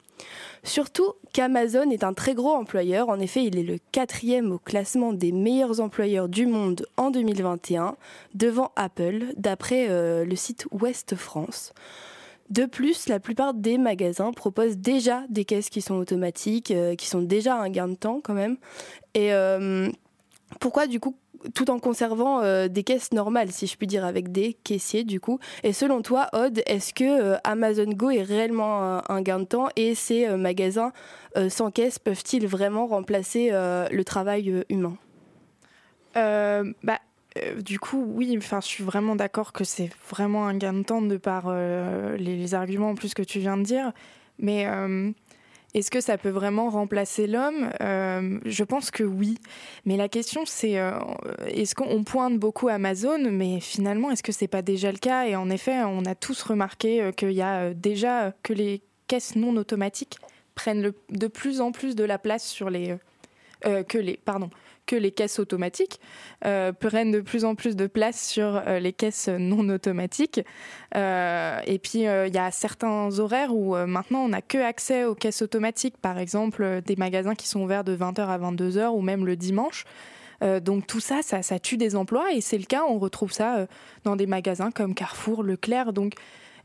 [0.63, 3.09] Surtout qu'Amazon est un très gros employeur.
[3.09, 7.95] En effet, il est le quatrième au classement des meilleurs employeurs du monde en 2021,
[8.35, 11.73] devant Apple, d'après euh, le site Ouest France.
[12.51, 17.07] De plus, la plupart des magasins proposent déjà des caisses qui sont automatiques, euh, qui
[17.07, 18.57] sont déjà un gain de temps quand même.
[19.13, 19.89] Et euh,
[20.59, 21.15] pourquoi du coup
[21.55, 25.21] tout en conservant euh, des caisses normales, si je puis dire, avec des caissiers du
[25.21, 25.39] coup?
[25.63, 29.95] Et selon toi, Aude, est-ce que Amazon Go est réellement un, gain de temps et
[29.95, 30.91] ces magasins
[31.47, 34.97] sans caisse peuvent-ils vraiment remplacer le travail humain?
[36.13, 36.99] Bah,
[37.37, 41.01] euh, du coup, oui, je suis vraiment d'accord que c'est vraiment un gain de temps
[41.01, 43.91] de par euh, les, arguments en plus que tu viens de dire.
[44.37, 45.11] Mais euh,
[45.73, 47.69] est-ce que ça peut vraiment remplacer l'homme?
[47.79, 49.37] Je pense que oui.
[49.85, 50.77] Mais la question, c'est
[51.47, 55.25] est-ce qu'on pointe beaucoup Amazon, mais finalement, est-ce que c'est pas déjà le cas?
[55.25, 59.55] Et en effet, on a tous remarqué qu'il y a déjà que les caisses non
[59.55, 60.17] automatiques
[60.55, 62.97] prennent de plus en plus de la place sur les
[63.87, 64.49] que les pardon
[64.85, 65.99] que les caisses automatiques
[66.45, 70.41] euh, prennent de plus en plus de place sur euh, les caisses non automatiques.
[70.95, 75.15] Euh, et puis, il y a certains horaires où maintenant on n'a que accès aux
[75.15, 79.25] caisses automatiques, par exemple des magasins qui sont ouverts de 20h à 22h ou même
[79.25, 79.85] le dimanche.
[80.61, 83.67] donc tout ça, ça, ça, tue des emplois et c'est le cas, on retrouve ça
[84.03, 85.93] dans des magasins comme Carrefour, Leclerc.
[85.93, 86.15] Donc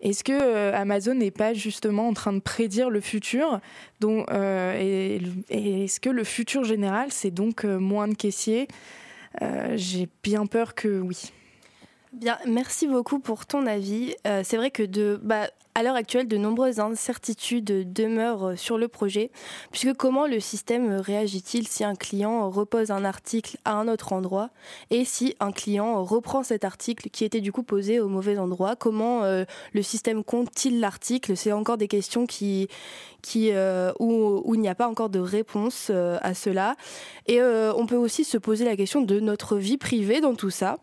[0.00, 3.60] est-ce que euh, Amazon n'est pas justement en train de prédire le futur
[4.04, 5.20] euh, et,
[5.84, 8.68] est-ce que le futur général, c'est donc euh, moins de caissiers?
[9.74, 11.30] J'ai bien peur que oui.
[12.16, 14.14] Bien, merci beaucoup pour ton avis.
[14.24, 19.30] c'est vrai que bah, à l'heure actuelle, de nombreuses incertitudes demeurent sur le projet,
[19.72, 24.48] puisque comment le système réagit-il si un client repose un article à un autre endroit
[24.88, 28.74] et si un client reprend cet article qui était du coup posé au mauvais endroit?
[28.74, 31.36] Comment euh, le système compte-t-il l'article?
[31.36, 32.68] C'est encore des questions qui,
[33.36, 36.76] euh, où, il n'y a pas encore de réponse euh, à cela.
[37.26, 40.78] Et on peut aussi se poser la question de notre vie privée dans tout ça.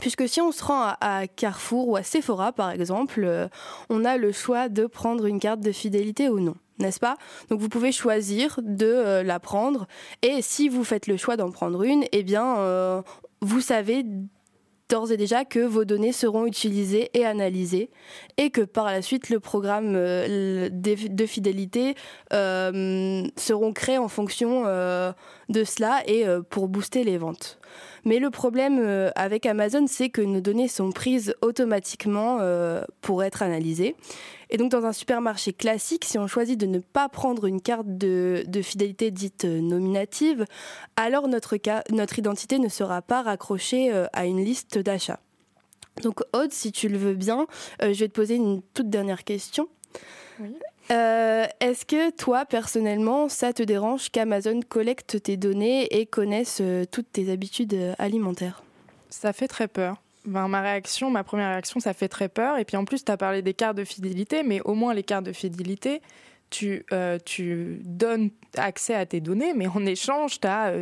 [0.00, 3.48] Puisque si on se rend à, Carrefour ou à Sephora, par exemple, euh,
[3.90, 7.16] on a le choix de prendre une carte de fidélité ou non, n'est-ce pas?
[7.50, 9.86] Donc vous pouvez choisir de euh, la prendre.
[10.22, 13.02] Et si vous faites le choix d'en prendre une, eh bien, euh,
[13.42, 14.04] vous savez
[14.88, 17.90] d'ores et déjà que vos données seront utilisées et analysées
[18.38, 21.94] et que par la suite le programme de fidélité
[22.32, 27.60] seront créés en fonction de cela et pour booster les ventes.
[28.04, 33.22] Mais le problème euh, avec Amazon, c'est que nos données sont prises automatiquement euh, pour
[33.22, 33.96] être analysées.
[34.50, 37.86] Et donc dans un supermarché classique, si on choisit de ne pas prendre une carte
[37.86, 40.44] de, fidélité dite euh, nominative,
[40.96, 41.54] alors notre,
[42.18, 45.20] identité ne sera pas raccrochée à une liste d'achats.
[46.02, 47.46] Donc Aude, si tu le veux bien,
[47.80, 49.68] je vais te poser une toute dernière question.
[50.40, 50.54] Oui.
[50.90, 56.84] Euh, est-ce que toi, personnellement, ça te dérange qu'Amazon collecte tes données et connaisse euh,
[56.90, 58.62] toutes tes habitudes euh, alimentaires?
[59.08, 60.02] Ça fait très peur.
[60.24, 62.58] Ben, ma réaction, ma première réaction, ça fait très peur.
[62.58, 65.02] Et puis en plus, tu as parlé des cartes de fidélité, mais au moins les
[65.04, 66.02] cartes de fidélité,
[66.50, 66.84] tu,
[67.84, 70.72] donnes accès à tes données, mais en échange, tu as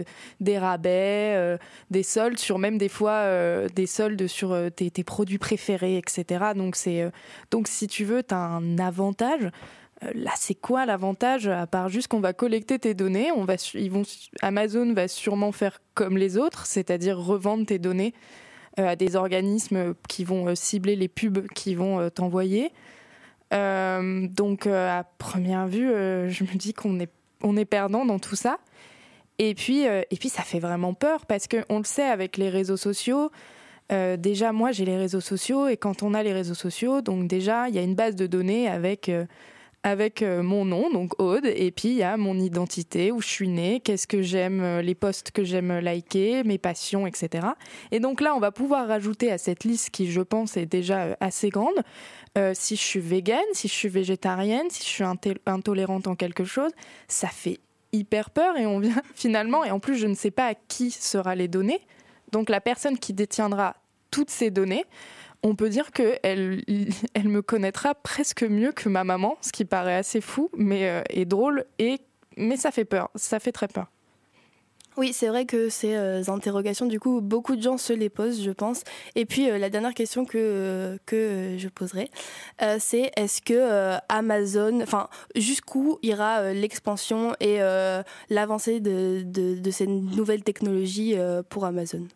[0.41, 1.59] des rabais,
[1.91, 6.47] des soldes sur même des fois des soldes sur tes, produits préférés, etc.
[6.57, 6.75] Donc,
[7.51, 9.51] donc si tu veux, tu as un avantage.
[10.05, 13.55] Euh, là, c'est quoi l'avantage à part juste qu'on va collecter tes données on va,
[13.75, 14.03] ils vont,
[14.43, 18.15] Amazon va sûrement faire comme les autres, c'est-à-dire revendre tes données
[18.79, 22.73] euh, à des organismes qui vont euh, cibler les pubs qui vont t'envoyer.
[23.51, 25.89] donc, à première vue,
[26.29, 27.11] je me dis qu'on est,
[27.43, 28.59] on est perdant dans tout ça.
[29.39, 32.77] Et puis, et puis, ça fait vraiment peur parce qu'on le sait avec les réseaux
[32.77, 33.31] sociaux.
[33.91, 37.71] déjà, moi, j'ai les réseaux sociaux et quand on a les réseaux sociaux, donc déjà,
[37.71, 39.11] il y a une base de données avec
[39.89, 43.27] avec euh, mon nom, donc Aude, et puis il y a mon identité, où je
[43.27, 47.49] suis née, qu'est-ce que j'aime, euh, les posts que j'aime liker, mes passions, etc.
[47.91, 51.01] Et donc là, on va pouvoir rajouter à cette liste qui, je pense, est déjà
[51.01, 51.77] euh, assez grande,
[52.53, 55.05] si je suis végane, si je suis végétarienne, si je suis
[55.47, 56.71] intolérante en quelque chose,
[57.09, 57.59] ça fait
[57.93, 60.93] hyper peur et on vient finalement, et en plus, je ne sais pas à qui
[60.93, 61.81] sera les données.
[62.31, 63.75] Donc la personne qui détiendra
[64.13, 64.85] toutes ces données,
[65.43, 66.63] on peut dire qu'elle
[67.15, 71.03] elle me connaîtra presque mieux que ma maman, ce qui paraît assez fou, mais euh,
[71.11, 72.01] est drôle, et,
[72.37, 73.87] mais ça fait peur, ça fait très peur.
[74.97, 78.43] Oui, c'est vrai que ces euh, interrogations, du coup, beaucoup de gens se les posent,
[78.43, 78.83] je pense.
[79.15, 82.11] Et puis, euh, la dernière question que, je poserai,
[82.81, 87.59] c'est est-ce que Amazon, enfin, jusqu'où ira l'expansion et
[88.29, 91.15] l'avancée de, ces nouvelles technologies
[91.49, 92.09] pour Amazon?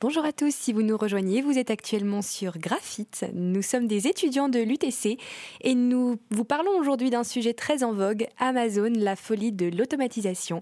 [0.00, 3.26] Bonjour à tous, si vous nous rejoignez, vous êtes actuellement sur Graphite.
[3.34, 5.18] Nous sommes des étudiants de l'UTC
[5.62, 10.60] et nous vous parlons aujourd'hui d'un sujet très en vogue, Amazon, la folie de l'automatisation.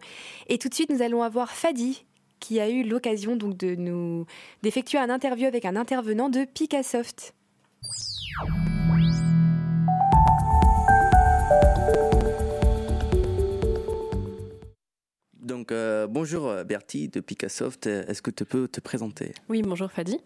[0.48, 2.06] Et tout de suite, nous allons avoir Fadi
[2.40, 4.24] qui a eu l'occasion de nous
[4.62, 7.34] d'effectuer un interview avec un intervenant de Picassoft.
[15.46, 17.86] Donc, euh, bonjour euh, Bertie de Picassoft.
[17.86, 19.32] Est-ce que tu peux te présenter?
[19.48, 20.18] Oui, bonjour Fadi.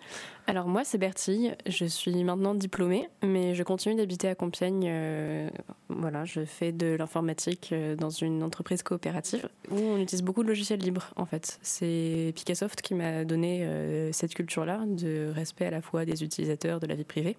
[0.47, 1.51] Alors, moi, c'est Bertie.
[1.67, 4.87] Je suis maintenant diplômée, mais je continue d'habiter à Compiègne.
[4.87, 5.49] Euh,
[5.89, 10.81] voilà, je fais de l'informatique dans une entreprise coopérative où on utilise beaucoup de logiciels
[10.81, 11.59] libres, en fait.
[11.63, 13.67] C'est Picassoft qui m'a donné
[14.13, 17.37] cette culture-là de respect à la fois des utilisateurs, de la vie privée.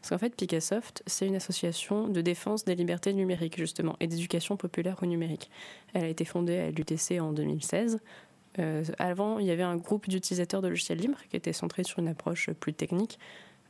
[0.00, 4.56] Parce qu'en fait, Picassoft, c'est une association de défense des libertés numériques, justement, et d'éducation
[4.56, 5.50] populaire au numérique.
[5.94, 8.00] Elle a été fondée à l'UTC en 2016.
[8.98, 12.08] avant, il y avait un groupe d'utilisateurs de logiciels libres qui était centré sur une
[12.08, 13.18] approche plus technique.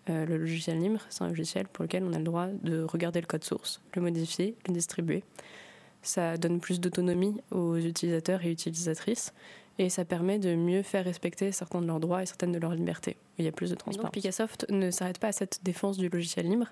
[0.08, 3.26] le logiciel libre, c'est un logiciel pour lequel on a le droit de regarder le
[3.26, 5.24] code source, le modifier, le distribuer.
[6.02, 9.32] Ça donne plus d'autonomie aux utilisateurs et utilisatrices
[9.78, 12.74] et ça permet de mieux faire respecter certains de leurs droits et certaines de leurs
[12.74, 13.16] libertés.
[13.38, 14.10] Il y a plus de transparence.
[14.12, 16.68] Picassoft ne s'arrête pas à cette défense du logiciel libre.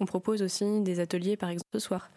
[0.00, 2.10] On propose aussi des ateliers, par exemple ce soir.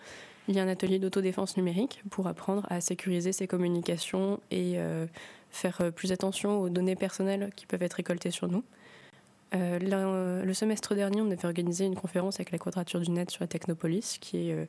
[0.48, 5.06] Il y a un atelier d'autodéfense numérique pour apprendre à sécuriser ses communications et euh,
[5.52, 8.64] faire plus attention aux données personnelles qui peuvent être récoltées sur nous.
[9.56, 13.44] Euh, le semestre dernier, on avait organisé une conférence avec la Quadrature du Net sur
[13.44, 14.66] la Technopolis, qui est euh,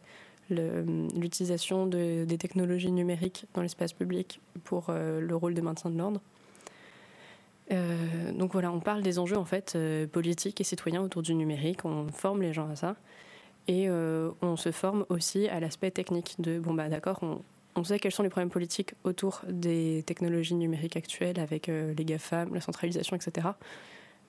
[0.50, 5.98] l'utilisation de, des technologies numériques dans l'espace public pour euh, le rôle de maintien de
[5.98, 6.20] l'ordre.
[7.72, 11.34] Euh, donc voilà, on parle des enjeux en fait euh, politiques et citoyens autour du
[11.34, 12.96] numérique, on forme les gens à ça
[13.66, 17.22] et on se forme aussi à l'aspect technique de bon bah d'accord,
[17.74, 22.52] on, sait quels sont les problèmes politiques autour des technologies numériques actuelles avec les GAFAM,
[22.52, 23.48] la centralisation, etc.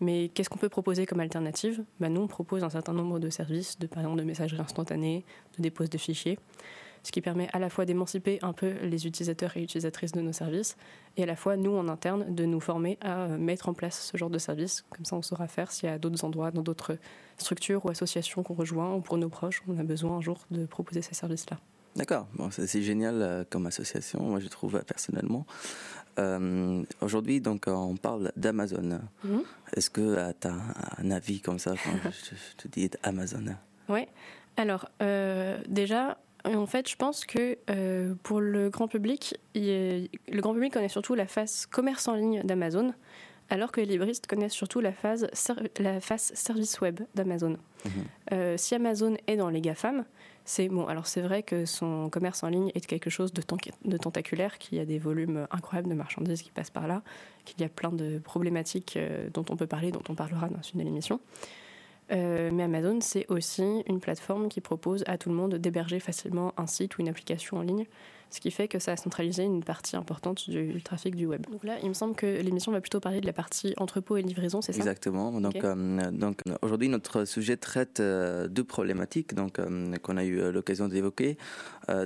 [0.02, 1.84] Mais qu'est-ce qu'on peut proposer comme alternative?
[2.00, 5.26] Bah, Nous, on propose un certain nombre de services, de, par exemple de messagerie instantanée,
[5.58, 6.38] de dépose de fichiers,
[7.04, 10.34] ce qui permet à la fois d'émanciper un peu les utilisateurs et utilisatrices de nos
[10.34, 10.76] services,
[11.18, 14.10] et à la fois, nous, en interne, de nous former à euh, mettre en place
[14.12, 14.84] ce genre de service.
[14.90, 16.98] Comme ça, on saura faire s'il y a d'autres endroits, dans d'autres
[17.38, 20.66] structures ou associations qu'on rejoint, ou pour nos proches, on a besoin un jour de
[20.66, 21.60] proposer ces services-là.
[21.96, 25.46] D'accord, bon, c'est génial euh, comme association, moi je trouve personnellement.
[26.20, 29.00] Euh, Aujourd'hui, donc, on parle d'Amazon.
[29.24, 29.44] Mhm.
[29.76, 30.56] Est-ce que euh, tu as
[30.98, 31.72] un avis comme ça?
[31.72, 33.44] Quand je, te dis Amazon
[33.90, 34.08] Oui.
[34.58, 40.08] Alors, euh, déjà, en fait, je pense que euh, pour le grand public, le
[40.40, 42.94] grand public connaît surtout la face commerce en ligne d'Amazon,
[43.50, 45.28] alors que les libristes connaissent surtout la, phase,
[45.80, 47.58] la face service web d'Amazon.
[47.86, 48.58] Mhm.
[48.58, 50.06] si Amazon est dans les GAFAM,
[50.46, 50.86] c'est bon.
[50.86, 53.42] Alors c'est vrai que son commerce en ligne est quelque chose de,
[53.98, 57.02] tentaculaire, qu'il y a des volumes incroyables de marchandises qui passent par là,
[57.46, 60.62] qu'il y a plein de problématiques euh, dont on peut parler, dont on parlera dans
[60.62, 61.20] une de l'émission.
[62.12, 66.54] Euh, mais Amazon, c'est aussi une plateforme qui propose à tout le monde d'héberger facilement
[66.58, 67.88] un site ou une application en ligne
[68.30, 71.46] ce qui fait que ça a centralisé une partie importante du trafic du web.
[71.50, 74.22] Donc là, il me semble que l'émission va plutôt parler de la partie entrepôt et
[74.22, 74.80] livraison, c'est ça?
[74.80, 75.40] Exactement.
[75.40, 80.52] Donc, euh, donc aujourd'hui, notre sujet traite euh, deux problématiques donc euh, qu'on a eu
[80.52, 81.38] l'occasion d'évoquer.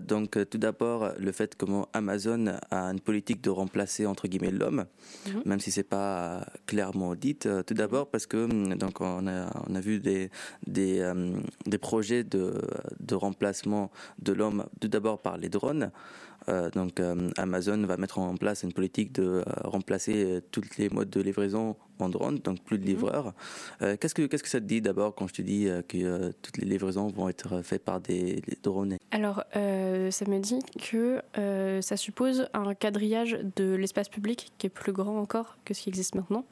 [0.02, 4.86] donc tout d'abord, le fait comment Amazon a une politique de remplacer entre guillemets l'homme,
[5.28, 5.42] mhm.
[5.46, 7.36] même si c'est pas clairement dit.
[7.36, 10.30] tout d'abord parce que donc on a on a vu des
[10.68, 11.12] des,
[11.66, 12.62] des projets de
[13.00, 13.90] de remplacement
[14.22, 15.92] de l'homme tout d'abord par les drones.
[16.48, 20.90] Euh, donc euh, Amazon va mettre en place une politique de euh, remplacer toutes les
[20.90, 22.90] modes de livraison en drone, donc plus de mhm.
[22.90, 23.34] livreurs.
[23.80, 26.66] qu'est-ce que qu'est-ce que ça te dit d'abord quand je te dis que toutes les
[26.66, 28.96] livraisons vont être faites par des, drones?
[29.12, 31.22] Alors ça me dit que
[31.82, 35.90] ça suppose un quadrillage de l'espace public qui est plus grand encore que ce qui
[35.90, 36.46] existe maintenant.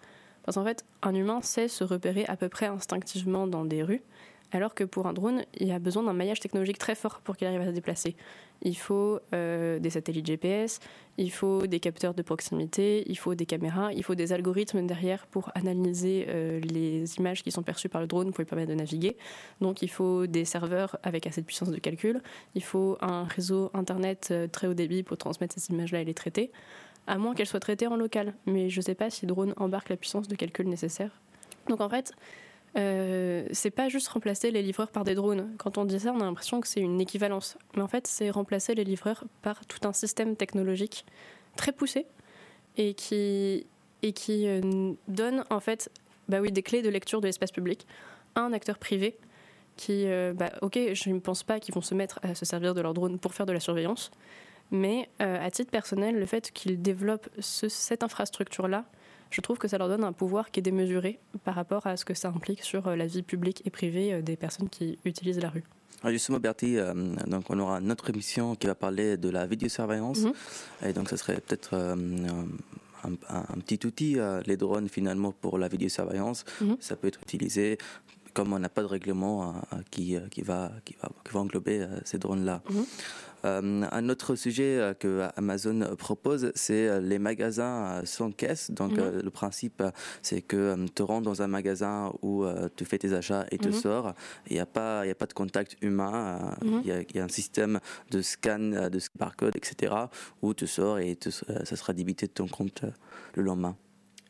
[0.44, 4.02] Parce qu'en fait, un humain sait se repérer à peu près instinctivement dans des rues
[4.52, 7.36] alors que pour un drone, il y a besoin d'un maillage technologique très fort pour
[7.36, 8.16] qu'il arrive à se déplacer.
[8.62, 10.80] Il faut euh, des satellites GPS,
[11.18, 15.28] il faut des capteurs de proximité, il faut des caméras, il faut des algorithmes derrière
[15.28, 18.76] pour analyser euh, les images qui sont perçues par le drone pour lui permettre de
[18.76, 19.18] naviguer.
[19.62, 22.22] Donc il faut des serveurs avec assez de puissance de calcul,
[22.56, 26.14] il faut un réseau Internet euh, très haut débit pour transmettre ces images-là et les
[26.14, 26.52] traiter,
[27.06, 28.34] à moins qu'elles soient traitées en local.
[28.46, 31.12] Mais je ne sais pas si le drone embarque la puissance de calcul nécessaire.
[31.68, 32.14] Donc en fait,
[32.76, 35.50] euh, c'est pas juste remplacer les livreurs par des drones.
[35.58, 37.58] Quand on dit ça, on a l'impression que c'est une équivalence.
[37.76, 41.06] Mais en fait, c'est remplacer les livreurs par tout un système technologique
[41.56, 42.06] très poussé
[42.78, 43.66] et qui,
[44.04, 45.90] euh, donne en fait
[46.30, 47.88] bah oui, des clés de lecture de l'espace public
[48.36, 49.18] à un acteur privé
[49.78, 52.74] qui, euh, bah, ok, je ne pense pas qu'ils vont se mettre à se servir
[52.74, 54.12] de leur drone pour faire de la surveillance,
[54.70, 58.84] mais à titre personnel, le fait qu'ils développent cette infrastructure-là
[59.30, 62.06] je trouve que ça leur donne un pouvoir qui est démesuré par rapport à ce
[62.06, 65.40] que ça implique sur euh, la vie publique et privée euh, des personnes qui utilisent
[65.40, 65.64] la rue.
[66.02, 66.94] Alors justement, Bertie, euh,
[67.26, 70.20] donc on aura notre émission qui va parler de la vidéosurveillance.
[70.20, 76.46] surveillance Et donc, ce serait peut-être un, petit outil, les drones, finalement, pour la vidéosurveillance.
[76.62, 76.78] surveillance.
[76.80, 77.80] Ça peut être utilisé
[78.38, 79.56] comme on n'a pas de règlement
[79.90, 82.62] qui, qui, va, qui, va, qui va englober ces drones-là.
[82.70, 82.86] Mhm.
[83.46, 88.72] Euh, un autre sujet euh, que Amazon propose, c'est euh, les magasins sans caisse.
[88.72, 89.22] Donc mhm.
[89.24, 89.84] le principe,
[90.22, 93.74] c'est que tu rentres dans un magasin où tu fais tes achats et tu mhm.
[93.74, 94.14] sors.
[94.50, 96.56] Il n'y a pas, il a pas de contact humain.
[96.64, 96.82] Mhm.
[96.86, 97.80] Il y, a un système
[98.12, 99.94] de scan, de barcode, etc.
[100.42, 102.84] Où tu sors et ça sera débité de ton compte
[103.36, 103.76] le lendemain.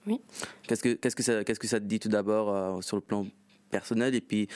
[0.05, 0.21] Oui.
[0.67, 3.25] Qu'est-ce que, qu'est-ce que ça, qu'est-ce que ça te dit tout d'abord sur le plan
[3.69, 4.47] personnel et puis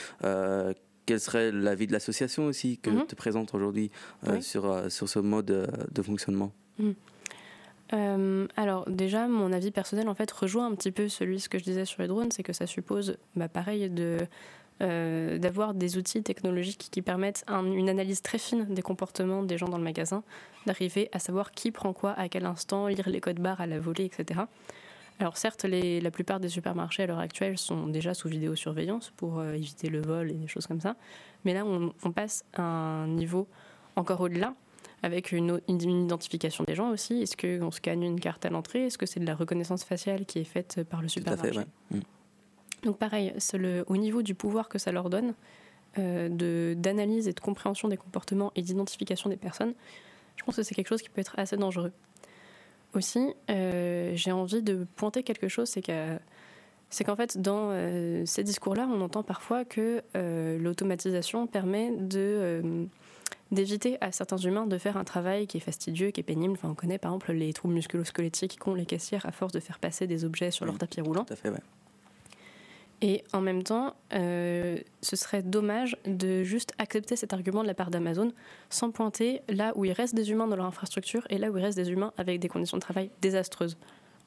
[1.06, 3.08] quel serait l'avis de l'association aussi que mhm.
[3.08, 3.92] tu présentes aujourd'hui
[4.28, 6.52] euh, sur, euh, sur ce mode euh, de fonctionnement?
[6.80, 8.48] Mhm.
[8.56, 11.64] alors déjà, mon avis personnel en fait rejoint un petit peu celui ce que je
[11.64, 14.20] disais sur les drones, c'est que ça suppose, bah, pareil, de
[14.82, 19.68] euh, d'avoir des outils technologiques qui permettent une analyse très fine des comportements des gens
[19.68, 20.24] dans le magasin,
[20.66, 23.80] d'arriver à savoir qui prend quoi, à quel instant, lire les codes barres à la
[23.80, 24.42] volée, etc.
[25.22, 29.54] Alors certes, la plupart des supermarchés à l'heure actuelle sont déjà sous vidéosurveillance pour euh,
[29.54, 30.96] éviter le vol et des choses comme ça,
[31.46, 33.48] mais là on, passe à un niveau
[33.96, 34.56] encore au-delà
[35.04, 37.22] avec une, identification des gens aussi.
[37.22, 38.88] Est-ce qu'on scanne une carte à l'entrée?
[38.88, 41.62] Est-ce que c'est de la reconnaissance faciale qui est faite par le supermarché?
[41.92, 42.00] mm.
[42.84, 45.36] Donc pareil, le, au niveau du pouvoir que ça leur donne,
[46.00, 49.76] euh, d'analyse et de compréhension des comportements et d'identification des personnes,
[50.36, 51.92] je pense que c'est quelque chose qui peut être assez dangereux.
[52.94, 56.18] Aussi, euh, j'ai envie de pointer quelque chose, c'est que
[56.90, 62.88] c'est qu'en fait, dans euh, ces discours-là, on entend parfois que euh, l'automatisation permet de
[63.52, 66.54] d'éviter à certains humains de faire un travail qui est fastidieux, qui est pénible.
[66.54, 69.80] Enfin, on connaît par exemple les troubles musculo-squelettiques qu'ont les caissières à force de faire
[69.80, 71.26] passer des objets sur leur tapis roulant.
[71.26, 71.60] Tout à fait, ouais.
[73.02, 77.74] Et en même temps, euh, ce serait dommage de juste accepter cet argument de la
[77.74, 78.32] part d'Amazon
[78.70, 81.64] sans pointer là où il reste des humains dans leur infrastructure et là où il
[81.64, 83.76] reste des humains avec des conditions de travail désastreuses.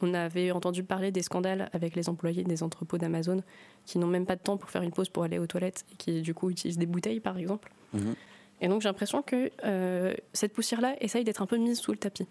[0.00, 3.42] On avait entendu parler des scandales avec les employés des entrepôts d'Amazon
[3.86, 5.96] qui n'ont même pas de temps pour faire une pause pour aller aux toilettes et
[5.96, 7.72] qui du coup utilisent des bouteilles par exemple.
[7.92, 8.14] Mhm.
[8.60, 11.98] Et donc j'ai l'impression que euh, cette poussière-là essaye d'être un peu mise sous le
[11.98, 12.26] tapis.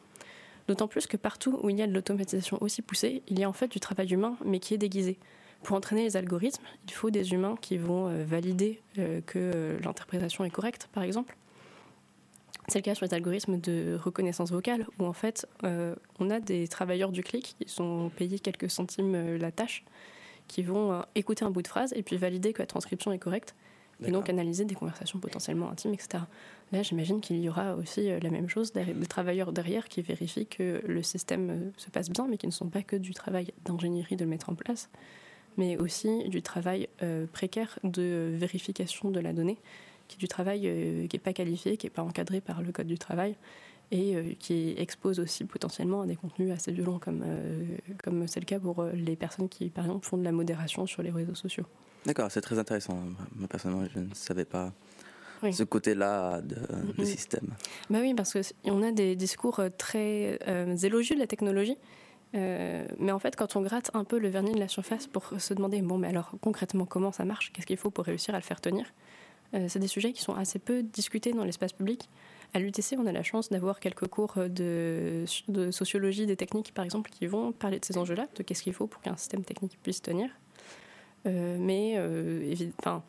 [0.67, 3.49] D'autant plus que partout où il y a de l'automatisation aussi poussée, il y a
[3.49, 5.17] en fait du travail humain mais qui est déguisé.
[5.63, 9.79] Pour entraîner les algorithmes, il faut des humains qui vont euh, valider euh, que euh,
[9.81, 11.37] l'interprétation est correcte, par exemple.
[12.67, 15.45] C'est le cas sur les algorithmes de reconnaissance vocale, où en fait,
[16.19, 19.83] on a des travailleurs du clic qui sont payés quelques centimes la tâche,
[20.47, 23.53] qui vont écouter un bout de phrase et puis valider que la transcription est correcte,
[24.01, 26.23] et donc analyser des conversations potentiellement intimes, etc.
[26.71, 30.81] Là, j'imagine qu'il y aura aussi la même chose, des travailleurs derrière qui vérifient que
[30.87, 34.23] le système se passe bien, mais qui ne sont pas que du travail d'ingénierie de
[34.23, 34.89] le mettre en place,
[35.57, 39.57] mais aussi du travail euh, précaire de vérification de la donnée,
[40.07, 42.71] qui est du travail euh, qui n'est pas qualifié, qui n'est pas encadré par le
[42.71, 43.35] Code du travail
[43.91, 47.23] et euh, qui expose aussi potentiellement à des contenus assez violents, comme
[48.03, 51.03] comme c'est le cas pour les personnes qui, par exemple, font de la modération sur
[51.03, 51.65] les réseaux sociaux.
[52.05, 52.97] D'accord, c'est très intéressant.
[53.35, 54.73] Moi, personnellement, je ne savais pas
[55.51, 57.05] ce côté-là de, mm-hmm.
[57.05, 57.47] système.
[57.89, 60.39] Bah oui, parce qu'on a des discours très
[60.83, 61.77] élogieux de la technologie,
[62.35, 65.23] euh, mais en fait, quand on gratte un peu le vernis de la surface pour
[65.37, 67.51] se demander, bon, mais alors concrètement, comment ça marche?
[67.53, 68.85] Qu'est-ce qu'il faut pour réussir à le faire tenir?
[69.53, 72.09] Euh, C'est des sujets qui sont assez peu discutés dans l'espace public.
[72.55, 75.25] À l'UTC, on a la chance d'avoir quelques cours de,
[75.71, 78.87] sociologie des techniques, par exemple, qui vont parler de ces enjeux-là, de qu'est-ce qu'il faut
[78.87, 80.29] pour qu'un système technique puisse tenir.
[81.25, 81.99] Euh, mais
[82.79, 83.03] enfin,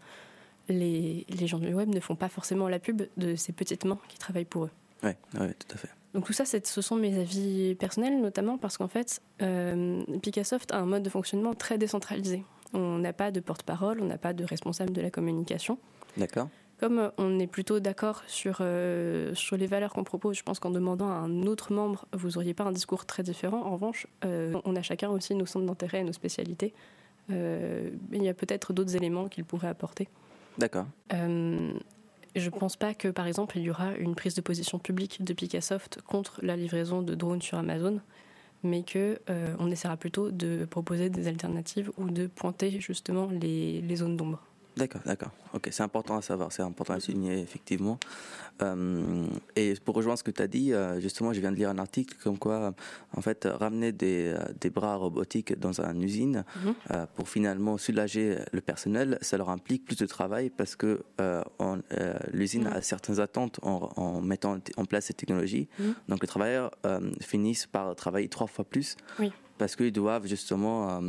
[0.68, 3.98] les, les gens du web ne font pas forcément la pub de ces petites mains
[4.08, 4.70] qui travaillent pour eux.
[5.04, 5.90] Oui, ouais, tout à fait.
[6.14, 10.78] Donc tout ça, ce sont mes avis personnels, notamment parce qu'en fait, euh, Picassoft a
[10.78, 12.44] un mode de fonctionnement très décentralisé.
[12.72, 15.76] On n'a pas de porte-parole, on n'a pas de responsable de la communication.
[16.16, 16.48] D'accord.
[16.78, 20.70] Comme on est plutôt d'accord sur, euh, sur les valeurs qu'on propose, je pense qu'en
[20.70, 23.62] demandant à un autre membre, vous n'auriez pas un discours très différent.
[23.62, 26.74] En revanche, euh, on a chacun aussi nos centres d'intérêt et nos spécialités.
[27.28, 30.08] il y a peut-être d'autres éléments qu'il pourrait apporter.
[30.58, 30.86] D'accord.
[32.34, 35.22] Je ne pense pas que, par exemple, il y aura une prise de position publique
[35.22, 38.00] de Picassoft contre la livraison de drones sur Amazon,
[38.62, 43.96] mais que euh, on essaiera plutôt de proposer des alternatives ou de pointer justement les
[43.96, 44.42] zones d'ombre.
[44.76, 45.30] D'accord, d'accord.
[45.52, 47.98] Ok, c'est important à savoir, c'est important à souligner effectivement.
[48.62, 51.70] Euh, et pour rejoindre ce que tu as dit, euh, justement, je viens de lire
[51.70, 52.74] un article comme quoi,
[53.16, 57.06] en fait, ramener des, euh, des bras robotiques dans une usine mhm.
[57.14, 61.02] pour finalement soulager le personnel, ça leur implique plus de travail parce que
[62.32, 62.82] l'usine a mhm.
[62.82, 65.68] certaines attentes en, en, mettant en place cette technologie.
[65.78, 65.94] Mhm.
[66.08, 66.70] Donc les travailleurs
[67.20, 69.32] finissent par travailler trois fois plus oui.
[69.58, 71.00] parce qu'ils doivent justement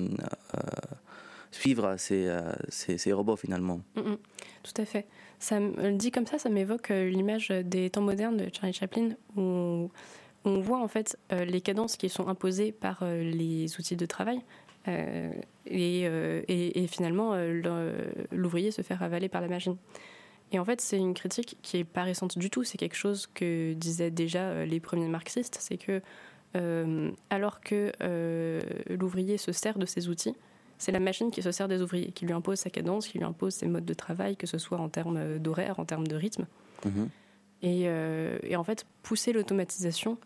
[1.56, 3.82] suivre ces, euh, ces, robots finalement.
[3.96, 4.18] Mm, mm.
[4.64, 5.06] tout à fait.
[5.40, 9.10] Ça me dit comme ça, ça m'évoque euh, l'image des temps modernes de Charlie Chaplin
[9.36, 9.90] où
[10.44, 14.42] on voit en fait euh, les cadences qui sont imposées par les outils de travail
[15.66, 17.36] et, finalement
[18.32, 19.78] l'ouvrier se faire avaler par la machine.
[20.52, 22.64] Et en fait, c'est une critique qui est pas récente du tout.
[22.64, 25.58] C'est quelque chose que disaient déjà les premiers marxistes.
[25.60, 26.02] C'est que
[27.32, 27.92] alors que
[28.90, 30.36] l'ouvrier se sert de ces outils,
[30.78, 33.26] c'est la machine qui se sert des ouvriers, qui lui impose sa cadence, qui lui
[33.26, 36.46] impose ses modes de travail, que ce soit en termes d'horaire, en termes de rythme.
[36.86, 37.10] Mhm.
[37.64, 40.18] Euh, et, en fait, pousser l'automatisation,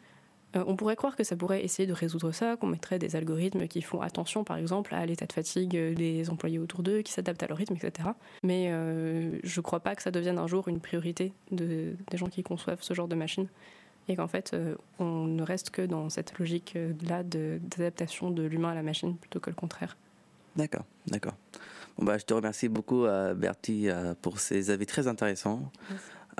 [0.56, 3.68] euh, on pourrait croire que ça pourrait essayer de résoudre ça, qu'on mettrait des algorithmes
[3.68, 7.44] qui font attention, par exemple, à l'état de fatigue des employés autour d'eux, qui s'adaptent
[7.44, 8.10] à leur rythme, etc.
[8.44, 12.18] Mais euh, je ne crois pas que ça devienne un jour une priorité de, des
[12.18, 13.48] gens qui conçoivent ce genre de machine.
[14.08, 14.56] et qu'en fait,
[14.98, 19.52] on ne reste que dans cette logique-là d'adaptation de, l'humain à la machine plutôt que
[19.52, 19.96] le contraire.
[20.60, 21.36] D'accord, d'accord.
[21.98, 23.06] Bon, bah, je te remercie beaucoup,
[23.36, 23.90] Bertie,
[24.22, 25.72] pour ces avis très intéressants.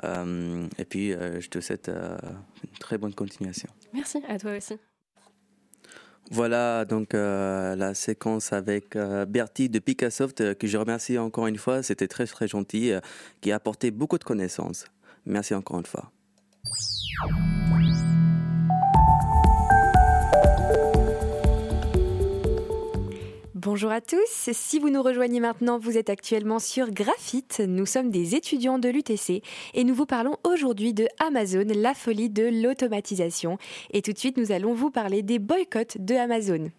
[0.04, 3.68] et puis, je te souhaite une très bonne continuation.
[3.92, 4.78] Merci, à toi aussi.
[6.32, 11.48] Voilà donc euh, la séquence avec euh, Bertie de Picassoft euh, que je remercie encore
[11.48, 11.82] une fois.
[11.82, 12.92] C'était très très gentil,
[13.40, 14.84] qui a apporté beaucoup de connaissances.
[15.26, 16.12] Merci encore une fois.
[23.62, 27.60] Bonjour à tous, si vous nous rejoignez maintenant, vous êtes actuellement sur Graphite.
[27.60, 29.42] Nous sommes des étudiants de l'UTC
[29.74, 33.58] et nous vous parlons aujourd'hui de Amazon, la folie de l'automatisation.
[33.90, 36.70] Et tout de suite, nous allons vous parler des boycotts de Amazon.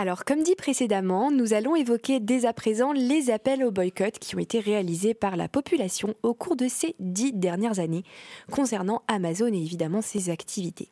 [0.00, 4.34] Alors, comme dit précédemment, nous allons évoquer dès à présent les appels au boycott qui
[4.34, 8.04] ont été réalisés par la population au cours de ces dix dernières années
[8.50, 10.88] concernant Amazon et évidemment ses activités.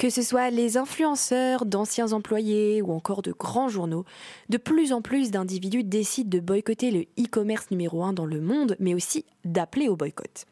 [0.00, 4.06] Que ce soit les influenceurs, d'anciens employés ou encore de grands journaux,
[4.48, 8.76] de plus en plus d'individus décident de boycotter le e-commerce numéro un dans le monde,
[8.80, 10.46] mais aussi d'appeler au boycott.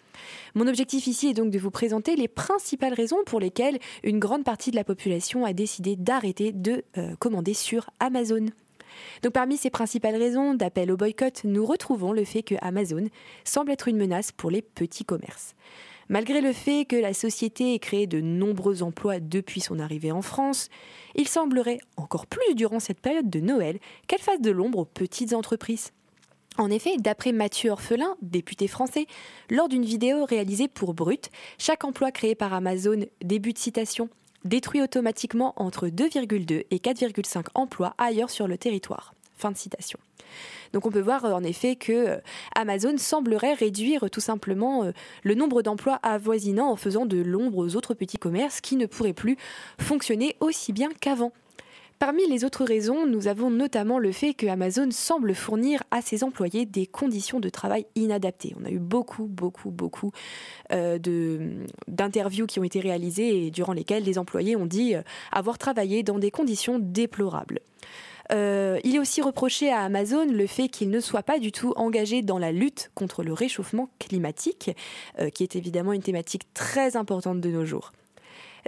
[0.55, 4.45] Mon objectif ici est donc de vous présenter les principales raisons pour lesquelles une grande
[4.45, 8.49] partie de la population a décidé d'arrêter de euh, commander sur Amazon.
[9.23, 13.07] Donc parmi ces principales raisons d'appel au boycott, nous retrouvons le fait que Amazon
[13.45, 15.55] semble être une menace pour les petits commerces.
[16.09, 20.23] Malgré le fait que la société ait créé de nombreux emplois depuis son arrivée en
[20.23, 20.69] France,
[21.15, 25.35] il semblerait, encore plus durant cette période de Noël, qu'elle fasse de l'ombre aux petites
[25.35, 25.93] entreprises.
[26.57, 29.07] En effet, d'après Mathieu Orphelin, député français,
[29.51, 34.09] lors d'une vidéo réalisée pour Brut, chaque emploi créé par Amazon, début de citation,
[34.45, 39.15] détruit automatiquement entre 2,2 et 4,5 emplois ailleurs sur le territoire.
[39.37, 39.99] Fin de citation.
[40.73, 42.17] Donc on peut voir en effet que euh,
[42.55, 44.93] Amazon semblerait réduire tout simplement euh,
[45.23, 49.13] le nombre d'emplois avoisinants en faisant de l'ombre aux autres petits commerces qui ne pourraient
[49.13, 49.37] plus
[49.79, 51.33] fonctionner aussi bien qu'avant.
[51.99, 56.23] Parmi les autres raisons, nous avons notamment le fait que Amazon semble fournir à ses
[56.23, 58.55] employés des conditions de travail inadaptées.
[58.61, 60.13] On a eu beaucoup, beaucoup, beaucoup
[60.71, 60.99] euh,
[61.89, 65.03] d'interviews qui ont été réalisées et durant lesquelles les employés ont dit euh,
[65.33, 67.59] avoir travaillé dans des conditions déplorables.
[68.31, 71.73] Euh, il est aussi reproché à Amazon le fait qu'il ne soit pas du tout
[71.77, 74.71] engagé dans la lutte contre le réchauffement climatique,
[75.35, 77.93] qui est évidemment une thématique très importante de nos jours.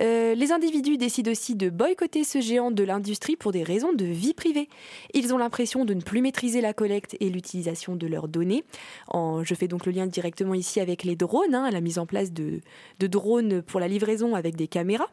[0.01, 4.05] Euh, les individus décident aussi de boycotter ce géant de l'industrie pour des raisons de
[4.05, 4.69] vie privée.
[5.15, 8.65] Ils ont l'impression de ne plus maîtriser la collecte et l'utilisation de leurs données.
[9.13, 12.33] je fais donc le lien directement ici avec les drones, hein, la mise en place
[12.33, 12.61] de,
[13.01, 15.09] drones pour la livraison avec des caméras.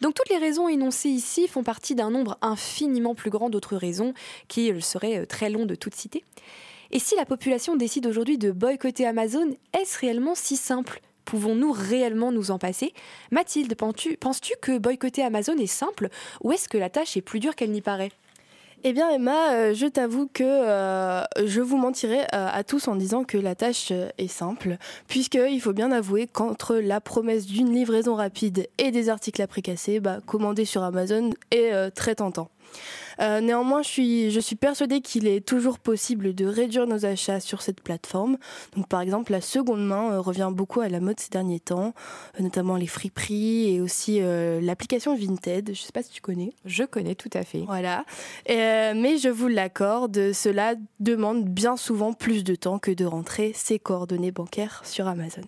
[0.00, 4.14] Donc toutes les raisons énoncées ici font partie d'un nombre infiniment plus grand d'autres raisons
[4.48, 6.24] qui seraient euh, très long de toutes citer.
[6.90, 11.00] Et si la population décide aujourd'hui de boycotter Amazon, est-ce réellement si simple?
[11.24, 12.92] Pouvons-nous réellement nous en passer?
[13.30, 16.08] Mathilde, penses-tu que boycotter Amazon est simple?
[16.42, 18.12] Ou est-ce que la tâche est plus dure qu'elle n'y paraît?
[18.86, 22.96] Eh bien Emma, euh, je t'avoue que euh, je vous mentirai euh, à tous en
[22.96, 24.76] disant que la tâche est simple,
[25.08, 30.00] puisqu'il faut bien avouer qu'entre la promesse d'une livraison rapide et des articles à précasser,
[30.00, 32.50] bah, commander sur Amazon est très tentant.
[33.20, 37.40] Euh, néanmoins, je suis, je suis persuadée qu'il est toujours possible de réduire nos achats
[37.40, 38.38] sur cette plateforme.
[38.76, 41.94] Donc, par exemple, la seconde main euh, revient beaucoup à la mode ces derniers temps,
[42.38, 44.20] euh, notamment les friperies et aussi
[44.60, 45.66] l'application Vinted.
[45.66, 46.52] Je ne sais pas si tu connais.
[46.64, 47.64] Je connais tout à fait.
[47.66, 48.04] Voilà.
[48.48, 53.78] mais je vous l'accorde, cela demande bien souvent plus de temps que de rentrer ses
[53.78, 55.42] coordonnées bancaires sur Amazon.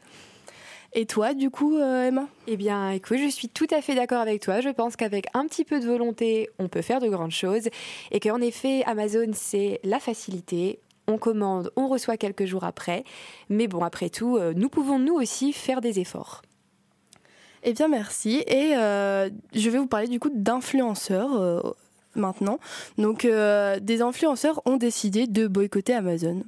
[0.99, 2.27] Et toi, du coup, euh, Emma?
[2.47, 4.63] Eh bien, écoute, je suis tout à fait d'accord avec toi.
[4.63, 7.69] Je pense qu'avec un petit peu de volonté, on peut faire de grandes choses.
[8.13, 10.81] Et qu'en effet, Amazon, c'est la facilité.
[11.07, 13.05] On commande, on reçoit quelques jours après.
[13.51, 16.41] Mais bon, après tout, euh, nous pouvons nous aussi faire des efforts.
[17.63, 18.43] Eh bien, merci.
[18.47, 21.77] Et euh, je vais vous parler du coup d'influenceurs
[22.17, 22.59] maintenant.
[22.99, 26.43] Donc, euh, des influenceurs ont décidé de boycotter Amazon.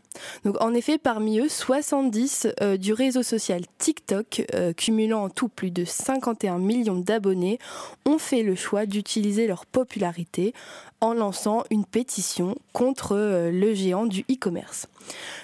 [0.45, 5.49] Donc, en effet, parmi eux, 70 euh, du réseau social TikTok, euh, cumulant en tout
[5.49, 7.59] plus de 51 millions d'abonnés,
[8.05, 10.55] ont fait le choix d'utiliser leur popularité
[11.01, 13.15] en lançant une pétition contre
[13.53, 14.89] le géant du e-commerce.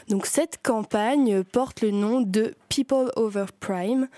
[0.08, 4.08] Donc cette campagne porte le nom de People Over Prime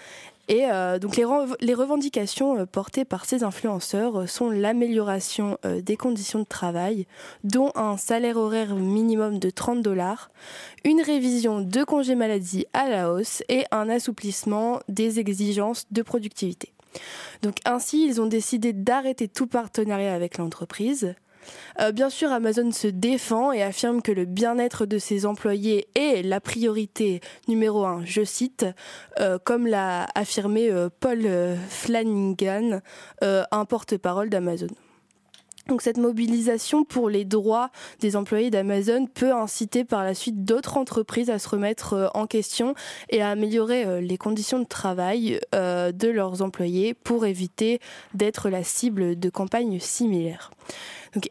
[0.49, 6.39] et euh, donc les, revendications euh, portées par ces influenceurs euh, sont l'amélioration des conditions
[6.39, 7.07] de travail,
[7.45, 10.31] dont un salaire horaire minimum de 30 dollars,
[10.85, 16.73] une révision de congés maladie à la hausse et un assouplissement des exigences de productivité.
[17.43, 21.15] Donc ainsi, ils ont décidé d'arrêter tout partenariat avec l'entreprise.
[21.93, 26.41] Bien sûr, Amazon se défend et affirme que le bien-être de ses employés est la
[26.41, 28.67] priorité numéro un, je cite,
[29.45, 30.71] comme l'a affirmé
[31.01, 31.27] Paul
[31.69, 32.81] Flanagan,
[33.23, 34.69] un porte-parole d'Amazon.
[35.69, 37.71] Donc cette mobilisation pour les droits
[38.01, 42.27] des employés d'Amazon peut inciter par la suite d'autres entreprises à se remettre euh, en
[42.27, 42.75] question
[43.11, 47.81] et à améliorer euh, les conditions de travail euh, de leurs employés pour éviter
[48.15, 50.51] d'être la cible de campagnes similaires.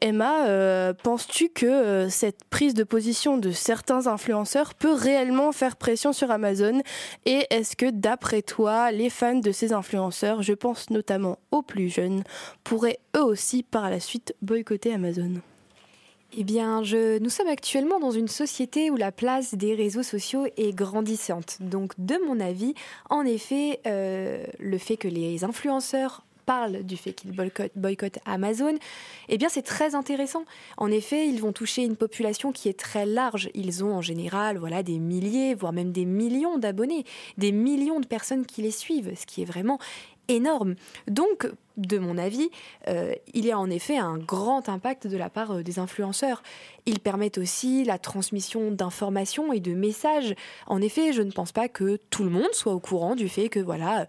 [0.01, 5.75] Emma, euh, penses-tu que euh, cette prise de position de certains influenceurs peut réellement faire
[5.75, 6.81] pression sur Amazon?
[7.25, 11.89] Et est-ce que d'après toi, les fans de ces influenceurs, je pense notamment aux plus
[11.89, 12.23] jeunes,
[12.63, 15.41] pourraient eux aussi par la suite boycotter Amazon?
[16.37, 20.75] Eh bien, nous sommes actuellement dans une société où la place des réseaux sociaux est
[20.75, 21.57] grandissante.
[21.61, 22.73] Donc, de mon avis,
[23.09, 28.75] en effet, euh, le fait que les influenceurs parlent du fait qu'ils boycottent, Amazon,
[29.29, 30.45] eh bien c'est très intéressant.
[30.77, 33.49] En effet, ils vont toucher une population qui est très large.
[33.53, 37.05] Ils ont en général voilà des milliers, voire même des millions d'abonnés,
[37.37, 39.79] des millions de personnes qui les suivent, ce qui est vraiment
[40.27, 40.75] énorme.
[41.07, 41.47] Donc,
[41.77, 42.49] de mon avis,
[42.87, 46.41] euh, il y a en effet un grand impact de la part euh, des influenceurs.
[46.85, 50.35] Ils permettent aussi la transmission d'informations et de messages.
[50.67, 53.49] En effet, je ne pense pas que tout le monde soit au courant du fait
[53.49, 54.05] que voilà, euh,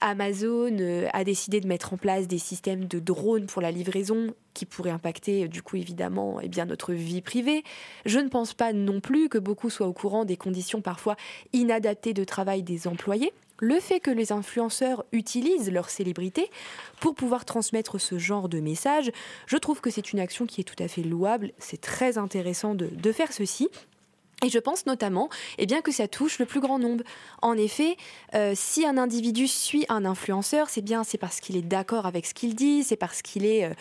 [0.00, 0.76] Amazon
[1.12, 4.90] a décidé de mettre en place des systèmes de drones pour la livraison qui pourraient
[4.90, 7.62] impacter du coup évidemment eh bien notre vie privée.
[8.06, 11.16] Je ne pense pas non plus que beaucoup soient au courant des conditions parfois
[11.52, 16.50] inadaptées de travail des employés le fait que les influenceurs utilisent leur célébrité
[16.98, 19.12] pour pouvoir transmettre ce genre de message,
[19.46, 21.52] je trouve que c'est une action qui est tout à fait louable.
[21.58, 23.68] C'est très intéressant de, faire ceci.
[24.42, 27.04] Et je pense notamment eh bien, que ça touche le plus grand nombre.
[27.42, 27.96] En effet,
[28.34, 32.32] euh, si un individu suit un influenceur, c'est bien, parce qu'il est d'accord avec ce
[32.32, 33.66] qu'il dit, c'est parce qu'il est...
[33.66, 33.74] Euh,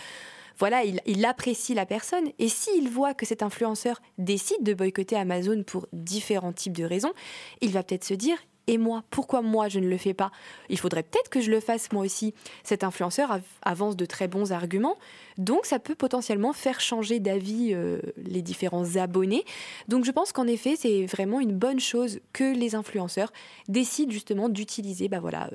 [0.58, 2.32] voilà, il, il, apprécie la personne.
[2.38, 7.14] Et s'il voit que cet influenceur décide de boycotter Amazon pour différents types de raisons,
[7.62, 8.38] il va peut-être se dire
[8.70, 10.32] et moi Pourquoi moi je ne le fais pas?
[10.70, 12.36] Il faudrait peut-être que je le fasse moi aussi.
[12.64, 14.98] Cet influenceur avance de très bons arguments,
[15.38, 19.44] donc ça peut potentiellement faire changer d'avis euh, les différents abonnés.
[19.88, 23.34] Donc je pense qu'en effet c'est vraiment une bonne chose que les influenceurs
[23.68, 25.50] décident justement d'utiliser, bah voilà.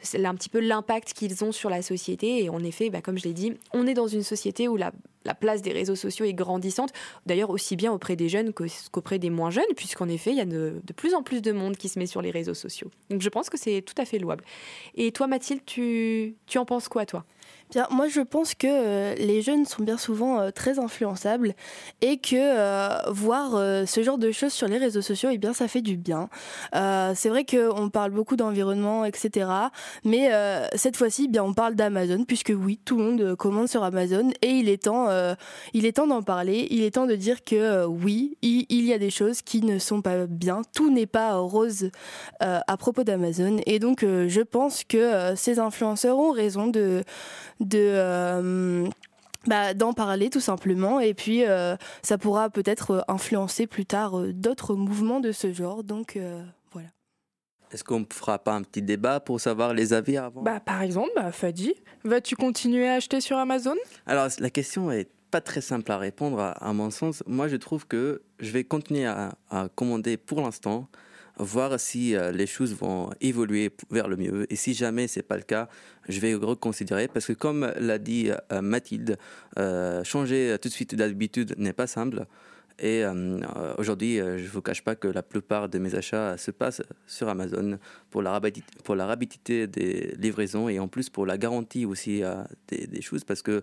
[0.00, 2.44] C'est un petit peu l'impact qu'ils ont sur la société.
[2.44, 4.92] Et en effet, bah, comme je l'ai dit, on est dans une société où la,
[5.40, 6.90] place des réseaux sociaux est grandissante,
[7.26, 10.46] d'ailleurs aussi bien auprès des jeunes qu'auprès des moins jeunes, puisqu'en effet, il y a
[10.46, 12.90] de, plus en plus de monde qui se met sur les réseaux sociaux.
[13.10, 14.44] Donc je pense que c'est tout à fait louable.
[14.94, 17.26] Et toi, Mathilde, tu, tu en penses quoi, toi?
[17.70, 21.54] Bien, moi je pense que euh, les jeunes sont bien souvent euh, très influençables
[22.00, 23.50] et que euh, voir
[23.86, 26.30] ce genre de choses sur les réseaux sociaux, eh bien ça fait du bien.
[26.72, 29.50] c'est vrai qu'on parle beaucoup d'environnement, etc.
[30.04, 30.30] Mais
[30.74, 34.30] cette fois-ci, eh bien on parle d'Amazon puisque oui, tout le monde commande sur Amazon
[34.42, 35.08] et il est temps,
[35.72, 36.66] il est temps d'en parler.
[36.70, 39.78] Il est temps de dire que oui, il, il, y a des choses qui ne
[39.78, 40.62] sont pas bien.
[40.74, 41.90] Tout n'est pas rose
[42.40, 47.02] à propos d'Amazon et donc je pense que ces influenceurs ont raison de
[47.60, 48.88] de euh,
[49.46, 51.00] bah, d'en parler tout simplement.
[51.00, 55.84] Et puis euh, ça pourra peut-être influencer plus tard euh, d'autres mouvements de ce genre.
[55.84, 56.18] Donc
[56.72, 56.88] voilà.
[57.72, 60.42] Est-ce qu'on ne fera pas un petit débat pour savoir les avis avant?
[60.42, 63.76] Bah, Par exemple, bah, Fadi, vas-tu continuer à acheter sur Amazon?
[64.06, 67.22] Alors la question est pas très simple à répondre à, mon sens.
[67.26, 70.88] Moi je trouve que je vais continuer à, à commander pour l'instant
[71.38, 74.52] voir si euh, les choses vont évoluer vers le mieux.
[74.52, 75.68] Et si jamais c'est pas le cas,
[76.08, 79.18] je vais reconsidérer parce que comme l'a dit euh, Mathilde,
[79.58, 82.26] euh, changer tout de suite d'habitude n'est pas simple.
[82.80, 83.40] Et euh,
[83.76, 86.82] aujourd'hui, euh, je ne vous cache pas que la plupart de mes achats se passent
[87.08, 87.78] sur Amazon
[88.10, 88.40] pour la,
[88.84, 93.24] pour la rapidité des livraisons et en plus pour la garantie aussi euh, des, choses
[93.24, 93.62] parce que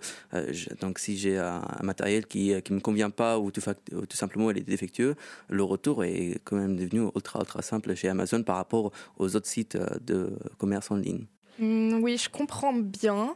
[0.81, 4.57] donc si j'ai un, matériel qui ne me convient pas ou tout, tout, simplement il
[4.57, 5.15] est défectueux,
[5.49, 9.47] le retour est quand même devenu ultra ultra simple chez Amazon par rapport aux autres
[9.47, 11.25] sites de commerce en ligne.
[11.59, 13.35] Mmh, oui, je comprends bien.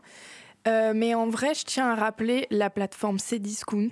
[0.65, 3.89] mais en vrai, je tiens à rappeler la plateforme Cdiscount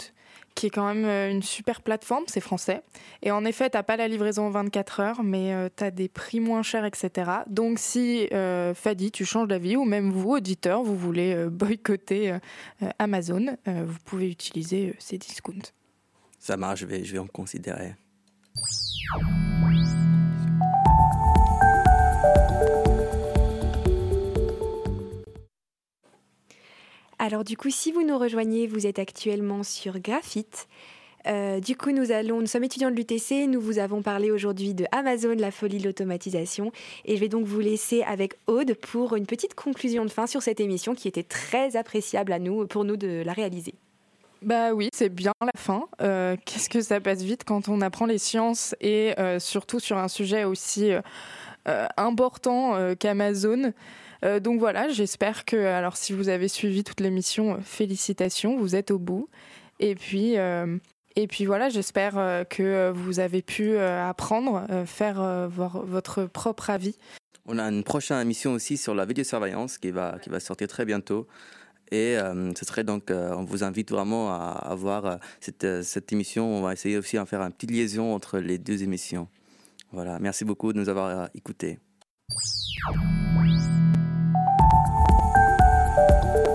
[0.57, 2.81] qui est quand même euh, une super plateforme, c'est français.
[3.21, 5.91] Et en effet, tu n'as pas la livraison en 24 heures, mais euh, tu as
[5.91, 7.29] des prix moins chers, etc.
[7.45, 12.37] Donc si euh, Fadi, tu changes d'avis, ou même vous, auditeurs, vous voulez boycotter
[12.97, 15.71] Amazon, vous pouvez utiliser ces discounts.
[16.39, 17.93] Ça marche, je vais, je vais en considérer.
[27.19, 30.67] Alors du coup, si vous nous rejoignez, vous êtes actuellement sur Graphite.
[31.25, 34.73] Euh, du coup, nous allons, nous sommes étudiants de l'UTC, nous vous avons parlé aujourd'hui
[34.73, 36.71] de Amazon, la folie de l'automatisation,
[37.05, 40.41] et je vais donc vous laisser avec Aude pour une petite conclusion de fin sur
[40.41, 43.73] cette émission qui était très appréciable à nous, pour nous de la réaliser.
[44.43, 45.87] Bah oui, c'est bien la fin.
[46.45, 50.43] Qu'est-ce que ça passe vite quand on apprend les sciences et surtout sur un sujet
[50.43, 50.91] aussi
[51.65, 53.73] important qu'Amazon.
[54.23, 58.99] Donc voilà, j'espère que, alors si vous avez suivi toute l'émission, félicitations, vous êtes au
[58.99, 59.29] bout.
[59.79, 66.95] Et puis, et puis voilà, j'espère que vous avez pu apprendre, faire votre propre avis
[67.47, 70.85] on a une prochaine émission aussi sur la vidéosurveillance qui va, qui va sortir très
[70.85, 71.27] bientôt.
[71.91, 76.11] Et euh, ce serait donc, euh, on vous invite vraiment à, voir euh, cette, cette,
[76.11, 76.45] émission.
[76.57, 79.29] On va essayer aussi de faire une petite liaison entre les deux émissions.
[79.93, 81.79] Voilà, merci beaucoup de nous avoir écoutés.
[85.97, 86.46] you